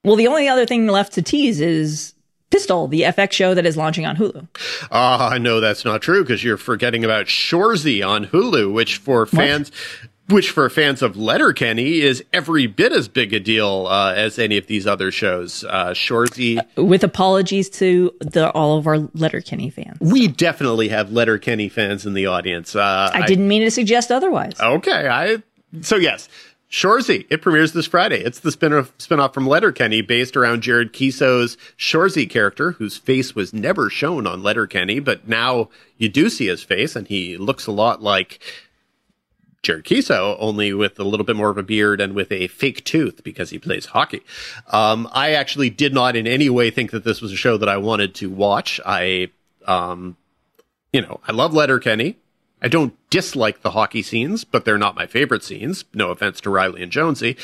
[0.05, 2.15] Well, the only other thing left to tease is
[2.51, 4.49] Pistol, the FX show that is launching on Hulu.
[4.91, 9.27] Ah, uh, no, that's not true because you're forgetting about Shoresy on Hulu, which for
[9.27, 10.09] fans, what?
[10.29, 14.59] Which for fans of Letterkenny is every bit as big a deal uh, as any
[14.59, 15.65] of these other shows.
[15.65, 16.59] Uh, Shoresy.
[16.77, 19.97] Uh, with apologies to the all of our Letterkenny fans.
[20.01, 22.77] We definitely have Letterkenny fans in the audience.
[22.77, 24.61] Uh, I didn't I, mean to suggest otherwise.
[24.61, 25.43] Okay, I
[25.81, 26.29] so yes.
[26.71, 28.23] Shoresy, it premieres this Friday.
[28.23, 33.55] It's the spin-off, spin-off from Letterkenny based around Jared Keeso's Shoresy character, whose face was
[33.55, 37.73] never shown on Letterkenny, but now you do see his face, and he looks a
[37.73, 38.39] lot like
[39.63, 42.85] Jared Keeso, only with a little bit more of a beard and with a fake
[42.85, 44.23] tooth because he plays hockey.
[44.69, 47.69] Um, I actually did not in any way think that this was a show that
[47.69, 48.81] I wanted to watch.
[48.87, 49.31] I,
[49.67, 50.17] um,
[50.93, 52.17] you know, I love Letterkenny.
[52.63, 55.85] I don't dislike the hockey scenes, but they're not my favorite scenes.
[55.93, 57.37] No offense to Riley and Jonesy.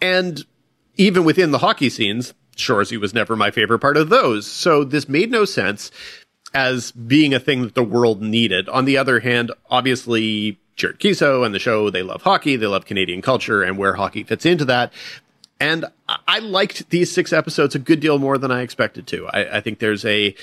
[0.00, 0.44] And
[0.96, 4.46] even within the hockey scenes, Shoresy was never my favorite part of those.
[4.46, 5.90] So this made no sense
[6.52, 8.68] as being a thing that the world needed.
[8.68, 12.84] On the other hand, obviously Jared Keeso and the show, they love hockey, they love
[12.84, 14.92] Canadian culture and where hockey fits into that.
[15.60, 19.28] And I liked these six episodes a good deal more than I expected to.
[19.28, 20.34] I, I think there's a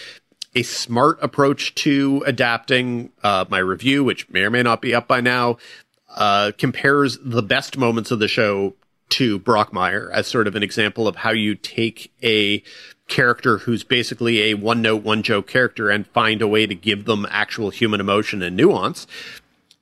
[0.53, 3.11] a smart approach to adapting.
[3.23, 5.57] Uh, my review, which may or may not be up by now,
[6.15, 8.73] uh, compares the best moments of the show
[9.09, 12.63] to Brockmire as sort of an example of how you take a
[13.07, 17.03] character who's basically a one note, one joke character and find a way to give
[17.05, 19.05] them actual human emotion and nuance.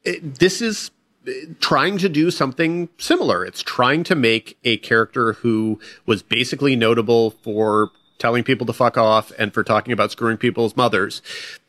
[0.04, 0.92] It, this is
[1.28, 3.46] uh, trying to do something similar.
[3.46, 8.98] It's trying to make a character who was basically notable for telling people to fuck
[8.98, 11.22] off and for talking about screwing people's mothers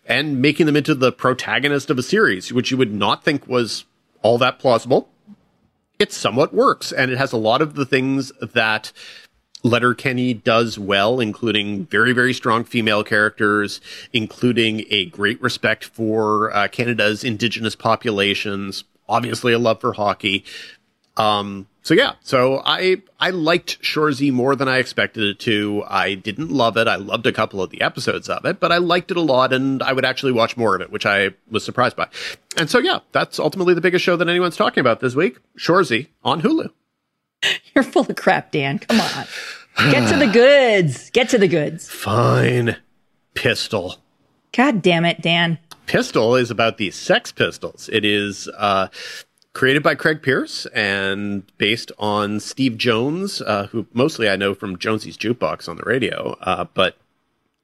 [0.07, 3.85] and making them into the protagonist of a series, which you would not think was
[4.23, 5.09] all that plausible
[6.01, 8.91] it somewhat works and it has a lot of the things that
[9.63, 13.81] Letterkenny does well, including very, very strong female characters,
[14.13, 20.45] including a great respect for uh, Canada's indigenous populations, obviously a love for hockey.
[21.17, 25.83] Um, so yeah, so I I liked Shoresy more than I expected it to.
[25.89, 26.87] I didn't love it.
[26.87, 29.53] I loved a couple of the episodes of it, but I liked it a lot,
[29.53, 32.09] and I would actually watch more of it, which I was surprised by.
[32.57, 35.39] And so yeah, that's ultimately the biggest show that anyone's talking about this week.
[35.57, 36.71] Shoresy on Hulu.
[37.75, 38.79] You're full of crap, Dan.
[38.79, 39.27] Come on,
[39.91, 41.11] get to the goods.
[41.11, 41.89] Get to the goods.
[41.89, 42.77] Fine,
[43.35, 43.97] Pistol.
[44.53, 45.59] God damn it, Dan.
[45.87, 47.89] Pistol is about the Sex Pistols.
[47.93, 48.89] It is uh,
[49.53, 54.79] created by Craig Pearce and based on Steve Jones, uh, who mostly I know from
[54.79, 56.97] Jonesy's Jukebox on the radio, uh, but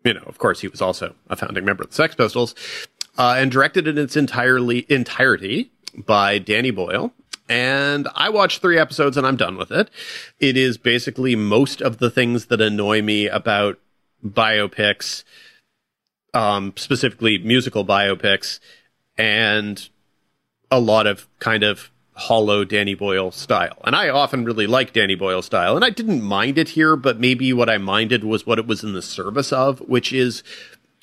[0.04, 2.54] you know, of course, he was also a founding member of the Sex Pistols,
[3.18, 7.12] uh, and directed in its entirely entirety by Danny Boyle.
[7.48, 9.90] And I watched three episodes and I'm done with it.
[10.40, 13.78] It is basically most of the things that annoy me about
[14.24, 15.24] biopics,
[16.34, 18.58] um, specifically musical biopics,
[19.16, 19.88] and
[20.70, 23.76] a lot of kind of hollow Danny Boyle style.
[23.84, 27.20] And I often really like Danny Boyle style, and I didn't mind it here, but
[27.20, 30.42] maybe what I minded was what it was in the service of, which is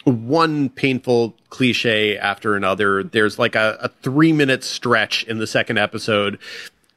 [0.06, 3.04] one painful cliche after another.
[3.04, 6.40] There's like a, a three minute stretch in the second episode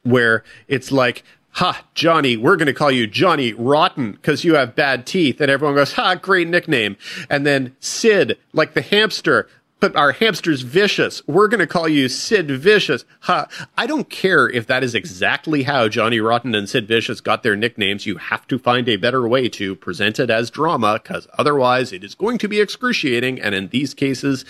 [0.03, 4.75] where it's like, ha, Johnny, we're going to call you Johnny Rotten because you have
[4.75, 5.41] bad teeth.
[5.41, 6.97] And everyone goes, ha, great nickname.
[7.29, 9.47] And then Sid, like the hamster,
[9.79, 11.25] but our hamster's vicious.
[11.27, 13.05] We're going to call you Sid Vicious.
[13.21, 13.47] Ha.
[13.77, 17.55] I don't care if that is exactly how Johnny Rotten and Sid Vicious got their
[17.55, 18.05] nicknames.
[18.05, 22.03] You have to find a better way to present it as drama because otherwise it
[22.03, 23.39] is going to be excruciating.
[23.39, 24.45] And in these cases,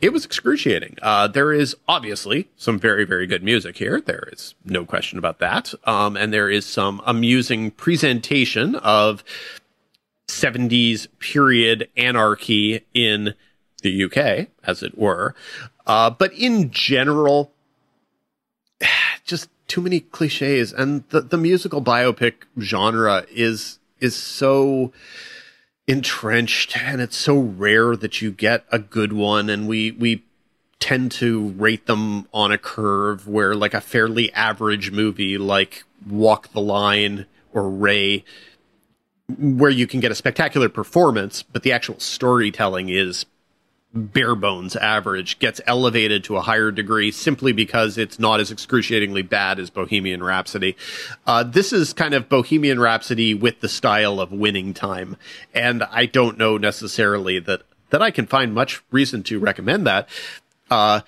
[0.00, 0.96] it was excruciating.
[1.02, 4.00] Uh, there is obviously some very, very good music here.
[4.00, 5.72] There is no question about that.
[5.84, 9.22] Um, and there is some amusing presentation of
[10.28, 13.34] 70s period anarchy in
[13.82, 15.34] the UK, as it were.
[15.86, 17.52] Uh, but in general,
[19.24, 24.92] just too many cliches, and the the musical biopic genre is is so
[25.86, 30.24] entrenched, and it's so rare that you get a good one, and we we
[30.80, 36.52] tend to rate them on a curve where like a fairly average movie like Walk
[36.52, 38.24] the Line or Ray
[39.36, 43.26] where you can get a spectacular performance, but the actual storytelling is
[43.94, 49.22] bare bones average gets elevated to a higher degree simply because it's not as excruciatingly
[49.22, 50.76] bad as Bohemian Rhapsody.
[51.26, 55.16] Uh, this is kind of Bohemian Rhapsody with the style of winning time.
[55.54, 60.08] And I don't know necessarily that, that I can find much reason to recommend that.
[60.70, 61.00] Uh,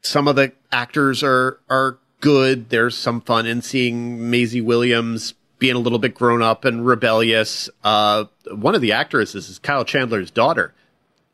[0.00, 2.70] some of the actors are, are good.
[2.70, 7.68] There's some fun in seeing Maisie Williams being a little bit grown up and rebellious.
[7.84, 10.72] Uh, one of the actresses is Kyle Chandler's daughter.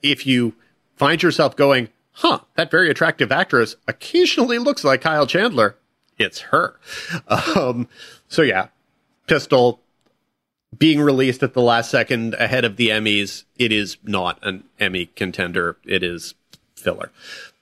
[0.02, 0.54] If you
[1.02, 5.76] find yourself going, huh, that very attractive actress occasionally looks like Kyle Chandler.
[6.16, 6.78] It's her.
[7.56, 7.88] Um,
[8.28, 8.68] so yeah,
[9.26, 9.80] Pistol
[10.78, 13.44] being released at the last second ahead of the Emmys.
[13.56, 15.76] It is not an Emmy contender.
[15.84, 16.34] It is
[16.76, 17.10] filler.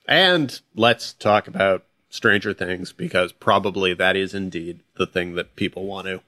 [0.07, 5.86] And let's talk about Stranger Things because probably that is indeed the thing that people
[5.86, 6.20] want to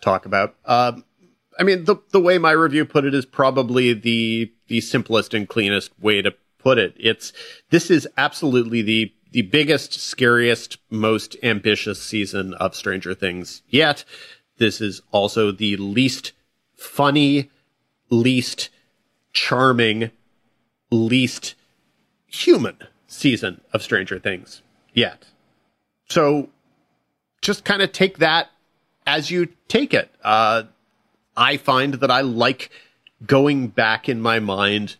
[0.00, 0.54] talk about.
[0.66, 1.04] Um,
[1.58, 5.48] I mean, the the way my review put it is probably the the simplest and
[5.48, 6.94] cleanest way to put it.
[6.98, 7.32] It's
[7.70, 14.04] this is absolutely the the biggest, scariest, most ambitious season of Stranger Things yet.
[14.58, 16.30] This is also the least
[16.76, 17.50] funny,
[18.10, 18.70] least
[19.32, 20.12] charming,
[20.92, 21.56] least
[22.28, 24.62] human season of Stranger Things
[24.92, 25.26] yet.
[26.08, 26.48] So
[27.42, 28.50] just kind of take that
[29.04, 30.10] as you take it.
[30.22, 30.64] Uh,
[31.36, 32.70] I find that I like
[33.26, 34.96] going back in my mind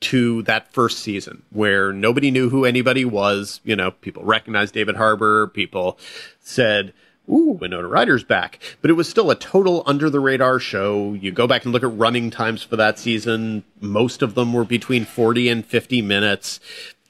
[0.00, 3.60] to that first season where nobody knew who anybody was.
[3.64, 5.48] You know, people recognized David Harbour.
[5.48, 5.98] People
[6.40, 6.92] said,
[7.28, 8.58] ooh, Winona Ryder's back.
[8.80, 11.12] But it was still a total under the radar show.
[11.12, 13.64] You go back and look at running times for that season.
[13.80, 16.60] Most of them were between 40 and 50 minutes.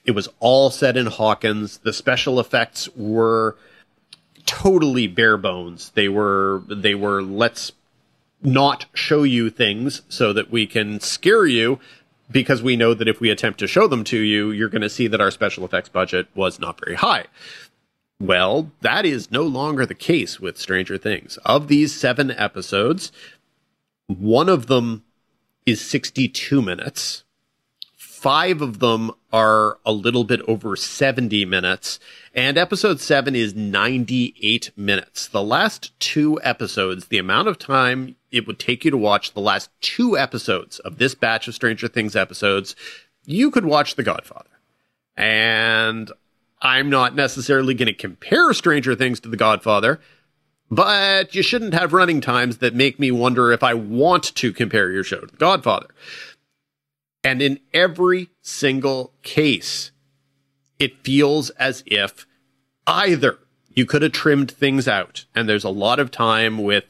[0.04, 1.78] It was all set in Hawkins.
[1.78, 3.56] The special effects were
[4.46, 5.90] totally bare bones.
[5.94, 7.72] They were, they were, let's
[8.42, 11.78] not show you things so that we can scare you
[12.30, 14.88] because we know that if we attempt to show them to you, you're going to
[14.90, 17.26] see that our special effects budget was not very high.
[18.20, 21.38] Well, that is no longer the case with Stranger Things.
[21.38, 23.10] Of these seven episodes,
[24.06, 25.04] one of them
[25.64, 27.24] is 62 minutes.
[28.20, 31.98] Five of them are a little bit over 70 minutes,
[32.34, 35.26] and episode seven is 98 minutes.
[35.26, 39.40] The last two episodes, the amount of time it would take you to watch the
[39.40, 42.76] last two episodes of this batch of Stranger Things episodes,
[43.24, 44.50] you could watch The Godfather.
[45.16, 46.12] And
[46.60, 49.98] I'm not necessarily going to compare Stranger Things to The Godfather,
[50.70, 54.92] but you shouldn't have running times that make me wonder if I want to compare
[54.92, 55.88] your show to The Godfather.
[57.22, 59.90] And in every single case,
[60.78, 62.26] it feels as if
[62.86, 63.38] either
[63.72, 66.84] you could have trimmed things out, and there's a lot of time with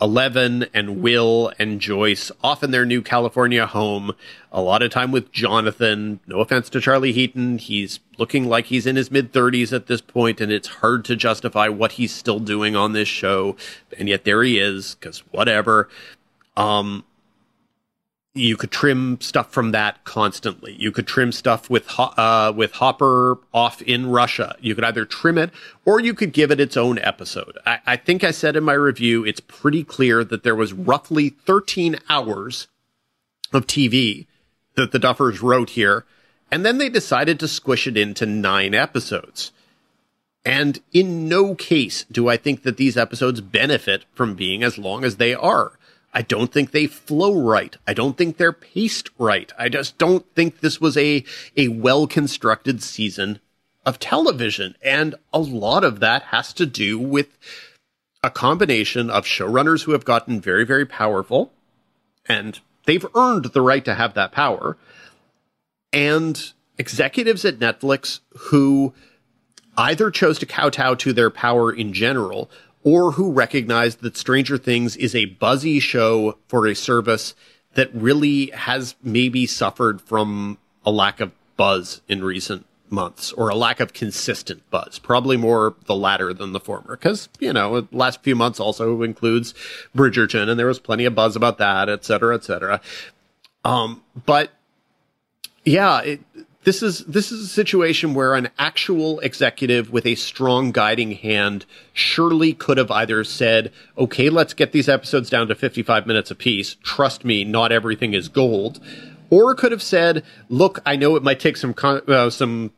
[0.00, 4.12] Eleven and Will and Joyce off in their new California home.
[4.52, 6.20] A lot of time with Jonathan.
[6.26, 7.58] No offense to Charlie Heaton.
[7.58, 11.16] He's looking like he's in his mid 30s at this point, and it's hard to
[11.16, 13.56] justify what he's still doing on this show.
[13.98, 15.88] And yet there he is, because whatever.
[16.58, 17.04] Um,
[18.36, 20.76] you could trim stuff from that constantly.
[20.78, 24.56] You could trim stuff with uh, with Hopper off in Russia.
[24.60, 25.50] You could either trim it
[25.84, 27.58] or you could give it its own episode.
[27.66, 31.30] I, I think I said in my review, it's pretty clear that there was roughly
[31.30, 32.68] 13 hours
[33.52, 34.26] of TV
[34.74, 36.04] that the Duffers wrote here,
[36.50, 39.52] and then they decided to squish it into nine episodes.
[40.44, 45.04] And in no case do I think that these episodes benefit from being as long
[45.04, 45.72] as they are.
[46.16, 47.76] I don't think they flow right.
[47.86, 49.52] I don't think they're paced right.
[49.58, 51.22] I just don't think this was a,
[51.58, 53.38] a well constructed season
[53.84, 54.76] of television.
[54.80, 57.36] And a lot of that has to do with
[58.22, 61.52] a combination of showrunners who have gotten very, very powerful
[62.24, 64.78] and they've earned the right to have that power
[65.92, 68.94] and executives at Netflix who
[69.76, 72.50] either chose to kowtow to their power in general
[72.86, 77.34] or who recognized that Stranger Things is a buzzy show for a service
[77.74, 83.56] that really has maybe suffered from a lack of buzz in recent months or a
[83.56, 85.00] lack of consistent buzz.
[85.00, 86.96] Probably more the latter than the former.
[86.96, 89.52] Because, you know, last few months also includes
[89.94, 92.80] Bridgerton and there was plenty of buzz about that, et cetera, et cetera.
[93.64, 94.52] Um, but
[95.64, 96.20] yeah, it,
[96.66, 101.64] this is this is a situation where an actual executive with a strong guiding hand
[101.92, 106.76] surely could have either said, "Okay, let's get these episodes down to 55 minutes apiece.
[106.82, 108.80] Trust me, not everything is gold."
[109.30, 112.72] Or could have said, "Look, I know it might take some con- uh, some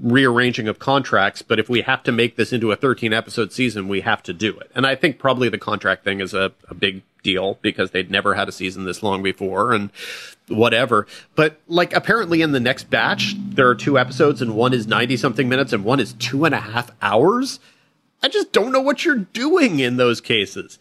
[0.00, 3.86] rearranging of contracts, but if we have to make this into a 13 episode season,
[3.86, 6.74] we have to do it." And I think probably the contract thing is a, a
[6.74, 9.90] big deal because they'd never had a season this long before and
[10.48, 11.06] whatever.
[11.34, 15.16] But like apparently in the next batch, there are two episodes and one is 90
[15.16, 17.58] something minutes and one is two and a half hours.
[18.22, 20.78] I just don't know what you're doing in those cases.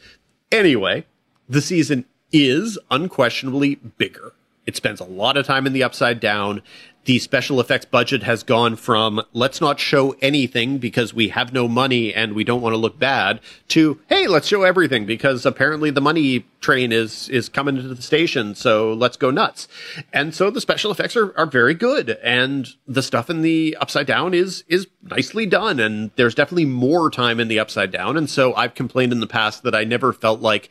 [0.52, 1.06] Anyway,
[1.50, 4.34] the season is unquestionably bigger.
[4.68, 6.62] It spends a lot of time in the upside down
[7.06, 11.68] the special effects budget has gone from let's not show anything because we have no
[11.68, 15.90] money and we don't want to look bad to hey let's show everything because apparently
[15.92, 19.68] the money train is is coming to the station so let's go nuts.
[20.12, 24.08] And so the special effects are, are very good and the stuff in the upside
[24.08, 28.18] down is is nicely done and there's definitely more time in the upside down.
[28.18, 30.70] And so i've complained in the past that i never felt like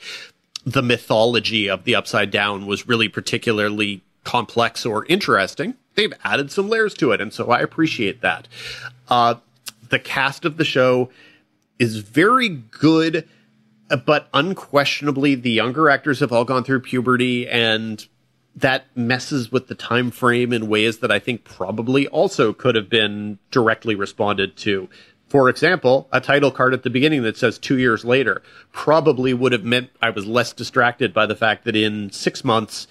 [0.67, 6.69] the mythology of the upside down was really particularly complex or interesting they've added some
[6.69, 8.49] layers to it, and so I appreciate that.
[9.09, 9.37] Uh,
[9.89, 11.11] the cast of the show
[11.79, 13.29] is very good,
[14.05, 18.07] but unquestionably, the younger actors have all gone through puberty, and
[18.57, 22.89] that messes with the time frame in ways that I think probably also could have
[22.89, 24.89] been directly responded to.
[25.29, 29.51] For example, a title card at the beginning that says two years later probably would
[29.51, 32.87] have meant I was less distracted by the fact that in six months,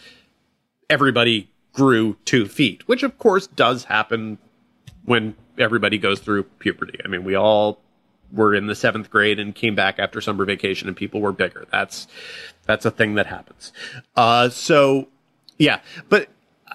[0.90, 4.38] everybody grew two feet, which of course does happen
[5.06, 7.00] when everybody goes through puberty.
[7.04, 7.80] I mean, we all
[8.32, 11.66] were in the seventh grade and came back after summer vacation and people were bigger.
[11.72, 12.08] That's,
[12.66, 13.72] that's a thing that happens.
[14.16, 15.08] Uh, so
[15.58, 16.30] yeah, but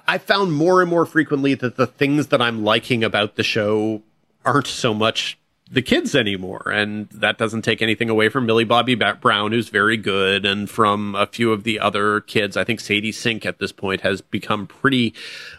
[0.06, 4.02] I found more and more frequently that the things that I'm liking about the show
[4.44, 5.38] aren't so much
[5.70, 6.70] the kids anymore.
[6.72, 11.14] And that doesn't take anything away from Millie Bobby Brown, who's very good, and from
[11.14, 12.56] a few of the other kids.
[12.56, 15.14] I think Sadie Sink at this point has become pretty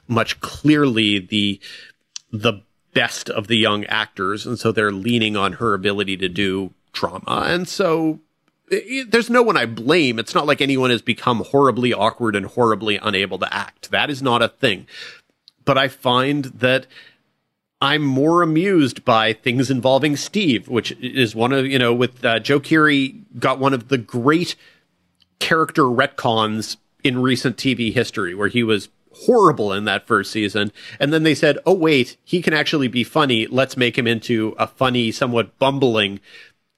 [0.07, 1.59] much clearly the,
[2.31, 2.61] the
[2.93, 4.45] best of the young actors.
[4.45, 7.43] And so they're leaning on her ability to do drama.
[7.45, 8.19] And so
[9.07, 10.19] there's no one I blame.
[10.19, 13.91] It's not like anyone has become horribly awkward and horribly unable to act.
[13.91, 14.87] That is not a thing.
[15.65, 16.87] But I find that
[17.81, 22.39] I'm more amused by things involving Steve, which is one of, you know, with uh,
[22.39, 24.55] Joe Keery got one of the great
[25.39, 30.73] character retcons in recent TV history where he was horrible in that first season.
[30.99, 33.47] And then they said, oh, wait, he can actually be funny.
[33.47, 36.19] Let's make him into a funny, somewhat bumbling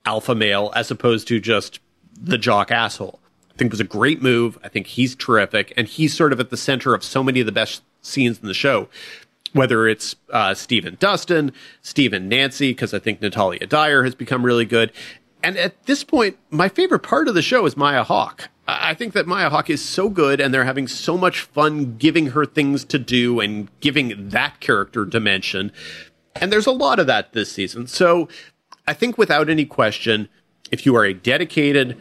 [0.06, 1.80] alpha male as opposed to just
[2.14, 3.20] the jock asshole.
[3.52, 4.58] I think it was a great move.
[4.64, 5.74] I think he's terrific.
[5.76, 8.48] And he's sort of at the center of so many of the best scenes in
[8.48, 8.88] the show
[9.54, 11.52] whether it's uh, Stephen Dustin,
[11.82, 14.92] Stephen Nancy, because I think Natalia Dyer has become really good.
[15.44, 18.50] And at this point, my favorite part of the show is Maya Hawke.
[18.68, 22.28] I think that Maya Hawke is so good and they're having so much fun giving
[22.28, 25.72] her things to do and giving that character dimension.
[26.36, 27.88] And there's a lot of that this season.
[27.88, 28.30] So
[28.88, 30.30] I think without any question,
[30.72, 31.98] if you are a dedicated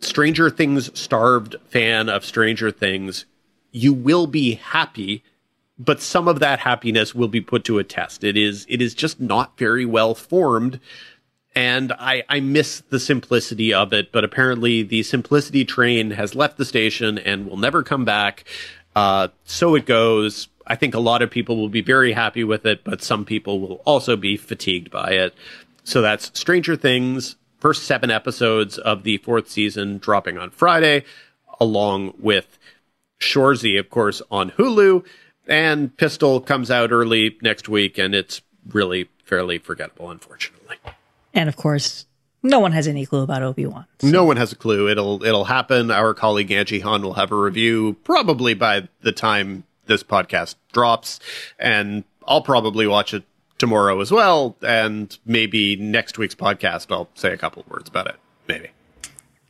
[0.00, 3.26] Stranger Things starved fan of Stranger Things,
[3.70, 5.22] you will be happy
[5.84, 8.24] but some of that happiness will be put to a test.
[8.24, 10.80] It is it is just not very well formed.
[11.54, 16.56] And I, I miss the simplicity of it, but apparently the simplicity train has left
[16.56, 18.44] the station and will never come back.
[18.96, 20.48] Uh, so it goes.
[20.66, 23.60] I think a lot of people will be very happy with it, but some people
[23.60, 25.34] will also be fatigued by it.
[25.84, 31.04] So that's Stranger Things, first seven episodes of the fourth season dropping on Friday,
[31.60, 32.58] along with
[33.20, 35.04] Shoresy, of course, on Hulu.
[35.46, 40.76] And Pistol comes out early next week, and it's really fairly forgettable, unfortunately.
[41.34, 42.06] And of course,
[42.42, 43.86] no one has any clue about Obi Wan.
[44.00, 44.08] So.
[44.08, 44.88] No one has a clue.
[44.88, 45.90] It'll it'll happen.
[45.90, 51.20] Our colleague Angie Han will have a review probably by the time this podcast drops,
[51.58, 53.24] and I'll probably watch it
[53.58, 54.56] tomorrow as well.
[54.62, 58.16] And maybe next week's podcast, I'll say a couple of words about it.
[58.48, 58.70] Maybe.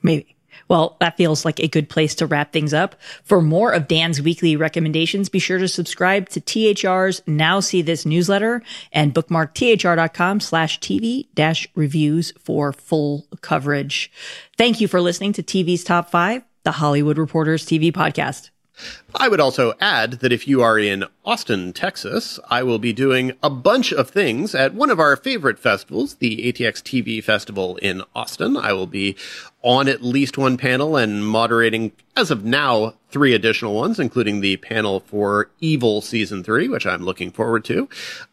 [0.03, 0.32] Maybe.
[0.73, 2.97] Well, that feels like a good place to wrap things up.
[3.25, 8.07] For more of Dan's weekly recommendations, be sure to subscribe to THR's Now See This
[8.07, 14.11] newsletter and bookmark thr.com slash TV dash reviews for full coverage.
[14.57, 18.52] Thank you for listening to TV's Top 5, the Hollywood Reporters TV podcast.
[19.15, 23.33] I would also add that if you are in Austin, Texas, I will be doing
[23.43, 28.03] a bunch of things at one of our favorite festivals, the ATX TV Festival in
[28.15, 28.57] Austin.
[28.57, 29.17] I will be
[29.63, 34.57] on at least one panel and moderating, as of now, three additional ones, including the
[34.57, 37.89] panel for Evil Season 3, which I'm looking forward to.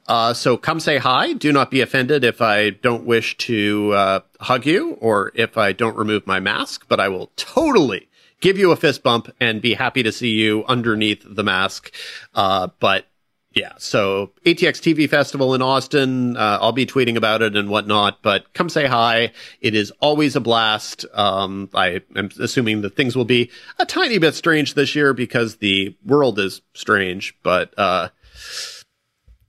[0.07, 1.33] Uh, so come say hi.
[1.33, 5.73] Do not be offended if I don't wish to uh, hug you or if I
[5.73, 8.08] don't remove my mask, but I will totally
[8.39, 11.93] give you a fist bump and be happy to see you underneath the mask.
[12.33, 13.05] Uh, but
[13.53, 16.37] yeah, so ATX TV Festival in Austin.
[16.37, 19.31] Uh, I'll be tweeting about it and whatnot, but come say hi.
[19.59, 21.05] It is always a blast.
[21.13, 23.49] Um, I am assuming that things will be
[23.79, 28.09] a tiny bit strange this year because the world is strange, but uh,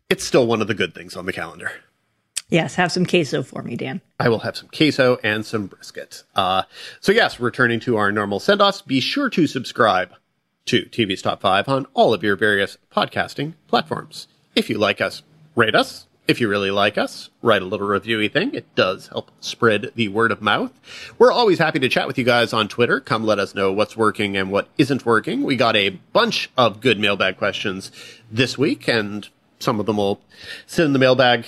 [0.09, 1.73] it's still one of the good things on the calendar.
[2.51, 4.01] Yes, have some queso for me, Dan.
[4.19, 6.25] I will have some queso and some brisket.
[6.35, 6.65] Uh,
[7.01, 10.11] so yes, returning to our normal send-offs, be sure to subscribe
[10.67, 14.27] to TV's Top 5 on all of your various podcasting platforms.
[14.55, 15.23] If you like us,
[15.55, 16.07] rate us.
[16.29, 18.55] If you really like us, write a little reviewy thing.
[18.55, 20.71] It does help spread the word of mouth.
[21.19, 23.01] We're always happy to chat with you guys on Twitter.
[23.01, 25.43] Come let us know what's working and what isn't working.
[25.43, 27.91] We got a bunch of good mailbag questions
[28.31, 29.29] this week, and
[29.59, 30.21] some of them will
[30.67, 31.47] sit in the mailbag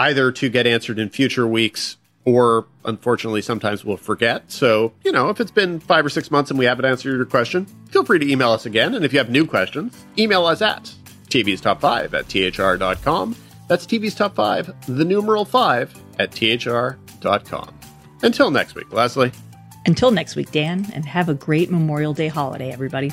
[0.00, 4.50] either to get answered in future weeks or unfortunately sometimes we'll forget.
[4.50, 7.24] So, you know, if it's been five or six months and we haven't answered your
[7.26, 8.94] question, feel free to email us again.
[8.94, 10.92] And if you have new questions, email us at
[11.28, 13.36] TV's Top 5 at THR.com.
[13.68, 17.78] That's TV's Top 5, the numeral 5 at THR.com.
[18.22, 19.32] Until next week, Leslie.
[19.86, 23.12] Until next week, Dan, and have a great Memorial Day holiday, everybody.